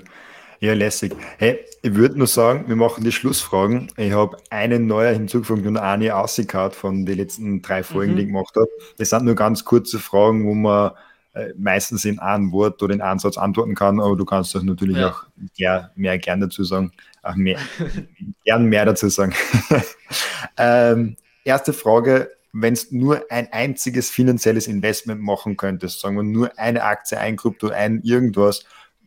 Ja, 0.62 0.76
lässig. 0.76 1.15
Hey, 1.39 1.65
ich 1.82 1.95
würde 1.95 2.19
nur 2.19 2.28
sagen, 2.28 2.65
wir 2.67 2.76
machen 2.76 3.04
die 3.04 3.12
Schlussfragen. 3.12 3.91
Ich 3.97 4.12
habe 4.12 4.38
einen 4.52 4.86
neuer 4.86 5.12
hinzugefügt 5.12 5.65
und 5.65 5.76
eine 5.76 6.15
ausgekaut 6.15 6.76
von 6.76 7.04
den 7.04 7.17
letzten 7.17 7.63
drei 7.63 7.82
Folgen, 7.82 8.12
mhm. 8.12 8.15
die 8.17 8.21
ich 8.21 8.28
gemacht 8.28 8.56
habe. 8.56 8.67
Das 9.00 9.10
sind 9.10 9.26
nur 9.26 9.34
ganz 9.34 9.65
kurze 9.65 9.97
Fragen, 9.97 10.45
wo 10.45 10.54
man 10.54 10.91
äh, 11.34 11.47
meistens 11.58 12.06
in 12.06 12.19
einem 12.19 12.52
Wort 12.52 12.84
oder 12.84 12.93
in 12.93 13.02
einem 13.02 13.17
Satz 13.17 13.39
antworten 13.39 13.74
kann, 13.74 14.00
aber 14.00 14.15
du 14.15 14.24
kannst 14.24 14.56
auch 14.56 14.62
natürlich 14.62 14.97
ja. 14.97 15.10
auch 15.10 15.24
mehr, 15.58 15.91
mehr 15.95 16.19
gern 16.19 16.41
dazu 16.41 16.63
sagen. 16.63 16.91
Auch 17.24 17.36
mehr, 17.36 17.58
gern 18.45 18.65
mehr 18.65 18.86
dazu 18.86 19.10
sagen. 19.10 19.34
ähm, 20.58 21.17
erste 21.43 21.74
Frage, 21.74 22.30
wenn 22.54 22.74
es 22.74 22.91
nur 22.91 23.26
ein 23.32 23.52
einziges 23.52 24.12
finanzielles 24.12 24.67
Investment 24.67 25.21
machen 25.24 25.58
könntest, 25.58 26.02
sagen 26.02 26.17
wir 26.17 26.24
nur 26.24 26.52
eine 26.60 26.84
Aktie, 26.84 27.17
ein 27.17 27.36
Krypto, 27.36 27.69
ein 27.69 28.02
irgendwas, 28.04 28.63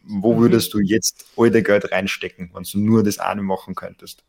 wo 0.07 0.35
mhm. 0.35 0.41
würdest 0.41 0.75
du 0.75 0.81
jetzt 0.81 1.27
all 1.37 1.51
dein 1.51 1.65
Geld 1.65 1.91
reinstecken, 1.91 2.51
wenn 2.53 2.63
du 2.63 2.79
nur 2.79 3.03
das 3.03 3.19
eine 3.19 3.43
machen 3.43 3.75
könntest? 3.75 4.25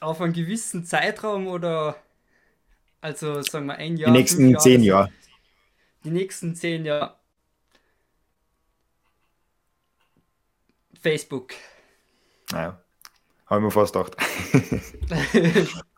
Auf 0.00 0.20
einen 0.20 0.32
gewissen 0.32 0.84
Zeitraum 0.84 1.46
oder 1.46 1.96
also 3.00 3.42
sagen 3.42 3.66
wir 3.66 3.76
ein 3.76 3.96
Jahr? 3.96 4.10
Die 4.10 4.18
nächsten 4.18 4.48
Jahre, 4.48 4.62
zehn 4.62 4.82
Jahre. 4.82 5.12
Die 6.04 6.10
nächsten 6.10 6.54
zehn 6.54 6.84
Jahre. 6.84 7.16
Facebook. 11.00 11.52
Naja, 12.50 12.80
habe 13.46 13.60
ich 13.60 13.64
mir 13.64 13.70
fast 13.70 13.94
gedacht. 13.94 14.16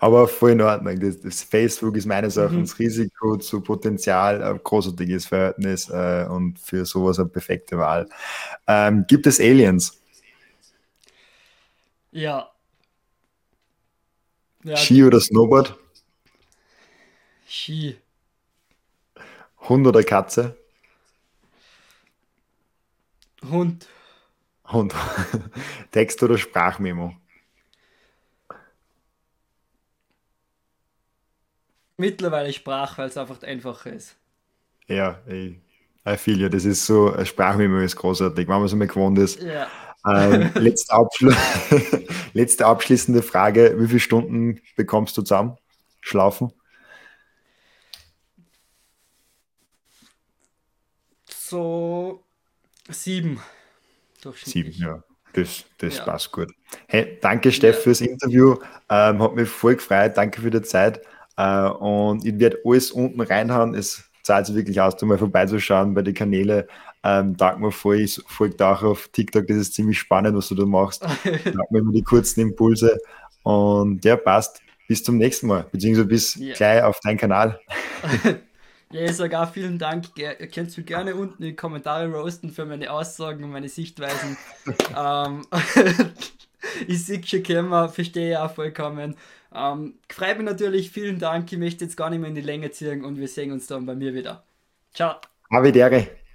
Aber 0.00 0.26
voll 0.28 0.52
in 0.52 0.62
Ordnung. 0.62 0.98
Das, 0.98 1.20
das 1.20 1.42
Facebook 1.42 1.94
ist 1.94 2.06
meines 2.06 2.36
mhm. 2.36 2.42
Erachtens 2.42 2.78
mhm. 2.78 2.84
Risiko 2.84 3.36
zu 3.36 3.60
Potenzial 3.60 4.42
ein 4.42 4.60
großartiges 4.64 5.26
Verhältnis 5.26 5.90
äh, 5.90 6.26
und 6.28 6.58
für 6.58 6.86
sowas 6.86 7.18
eine 7.18 7.28
perfekte 7.28 7.78
Wahl. 7.78 8.08
Ähm, 8.66 9.04
gibt 9.06 9.26
es 9.26 9.38
Aliens? 9.38 10.00
Ja. 12.12 12.50
ja 14.64 14.76
Ski 14.76 15.04
oder 15.04 15.20
Snowboard? 15.20 15.76
Ski. 17.46 17.98
Hund 19.68 19.86
oder 19.86 20.02
Katze? 20.02 20.56
Hund. 23.50 23.86
Hund. 24.66 24.94
Text 25.90 26.22
oder 26.22 26.38
Sprachmemo? 26.38 27.14
Mittlerweile 32.00 32.50
Sprache, 32.50 32.96
weil 32.96 33.08
es 33.10 33.16
einfach 33.18 33.42
einfacher 33.42 33.92
ist. 33.92 34.16
Ja, 34.86 35.20
ich, 35.26 35.60
I 36.08 36.16
feel 36.16 36.40
you. 36.40 36.48
Das 36.48 36.64
ist 36.64 36.86
so, 36.86 37.14
Sprachmemo 37.22 37.78
ist 37.80 37.94
großartig, 37.96 38.48
wenn 38.48 38.54
man 38.54 38.64
es 38.64 38.72
einmal 38.72 38.88
gewohnt 38.88 39.18
ist. 39.18 39.42
Ja. 39.42 39.68
Ähm, 40.08 40.50
letzte, 40.54 40.94
Abschlu 40.94 41.30
letzte 42.32 42.64
abschließende 42.64 43.20
Frage: 43.20 43.74
Wie 43.76 43.86
viele 43.86 44.00
Stunden 44.00 44.62
bekommst 44.76 45.18
du 45.18 45.22
zusammen? 45.22 45.58
Schlafen? 46.00 46.54
So 51.28 52.24
sieben. 52.88 53.42
Sieben, 54.42 54.72
ja. 54.72 55.02
Das, 55.34 55.64
das 55.76 55.98
ja. 55.98 56.04
passt 56.04 56.32
gut. 56.32 56.50
Hey, 56.88 57.18
danke, 57.20 57.52
Steff, 57.52 57.76
ja. 57.76 57.82
fürs 57.82 58.00
Interview. 58.00 58.56
Ähm, 58.88 59.22
hat 59.22 59.34
mich 59.34 59.50
voll 59.50 59.76
gefreut. 59.76 60.16
Danke 60.16 60.40
für 60.40 60.50
die 60.50 60.62
Zeit. 60.62 61.02
Äh, 61.36 61.68
und 61.68 62.24
ich 62.24 62.38
werde 62.38 62.58
alles 62.64 62.90
unten 62.90 63.20
reinhauen. 63.20 63.74
Es 63.74 64.10
zahlt 64.22 64.46
sich 64.46 64.54
wirklich 64.54 64.80
aus, 64.80 64.96
da 64.96 65.06
mal 65.06 65.18
vorbeizuschauen 65.18 65.94
bei 65.94 66.02
den 66.02 66.14
Kanälen. 66.14 66.64
Ähm, 67.02 67.36
voll, 67.70 68.00
ich 68.00 68.22
folge 68.26 68.64
auch 68.66 68.82
auf 68.82 69.08
TikTok, 69.08 69.46
das 69.46 69.56
ist 69.56 69.74
ziemlich 69.74 69.98
spannend, 69.98 70.36
was 70.36 70.48
du 70.48 70.54
da 70.54 70.66
machst. 70.66 71.02
danke 71.24 71.66
mir 71.70 71.78
immer 71.78 71.92
die 71.92 72.02
kurzen 72.02 72.40
Impulse. 72.40 72.98
Und 73.42 74.04
ja, 74.04 74.16
passt. 74.16 74.62
Bis 74.86 75.04
zum 75.04 75.18
nächsten 75.18 75.46
Mal, 75.46 75.66
beziehungsweise 75.70 76.08
bis 76.08 76.36
yeah. 76.36 76.54
gleich 76.54 76.82
auf 76.82 76.98
deinen 76.98 77.16
Kanal. 77.16 77.60
ja, 78.90 79.02
ich 79.02 79.12
sage 79.12 79.38
auch 79.38 79.50
vielen 79.52 79.78
Dank. 79.78 80.06
Ihr 80.16 80.34
könnt 80.48 80.76
mich 80.76 80.84
gerne 80.84 81.14
unten 81.14 81.42
in 81.42 81.50
die 81.50 81.56
Kommentare 81.56 82.12
roasten 82.12 82.50
für 82.50 82.64
meine 82.64 82.90
Aussagen 82.90 83.44
und 83.44 83.52
meine 83.52 83.68
Sichtweisen. 83.68 84.36
ähm, 84.98 85.46
ich 86.88 87.04
sehe 87.04 87.22
schon, 87.24 87.88
verstehe 87.90 88.42
auch 88.42 88.52
vollkommen. 88.52 89.14
Ähm, 89.54 89.94
freut 90.08 90.36
mich 90.38 90.46
natürlich, 90.46 90.90
vielen 90.90 91.18
Dank. 91.18 91.52
Ich 91.52 91.58
möchte 91.58 91.84
jetzt 91.84 91.96
gar 91.96 92.10
nicht 92.10 92.20
mehr 92.20 92.28
in 92.28 92.34
die 92.34 92.40
Länge 92.40 92.70
ziehen 92.70 93.04
und 93.04 93.18
wir 93.18 93.28
sehen 93.28 93.52
uns 93.52 93.66
dann 93.66 93.86
bei 93.86 93.94
mir 93.94 94.14
wieder. 94.14 94.44
Ciao. 94.92 95.16
Avidere. 95.50 96.19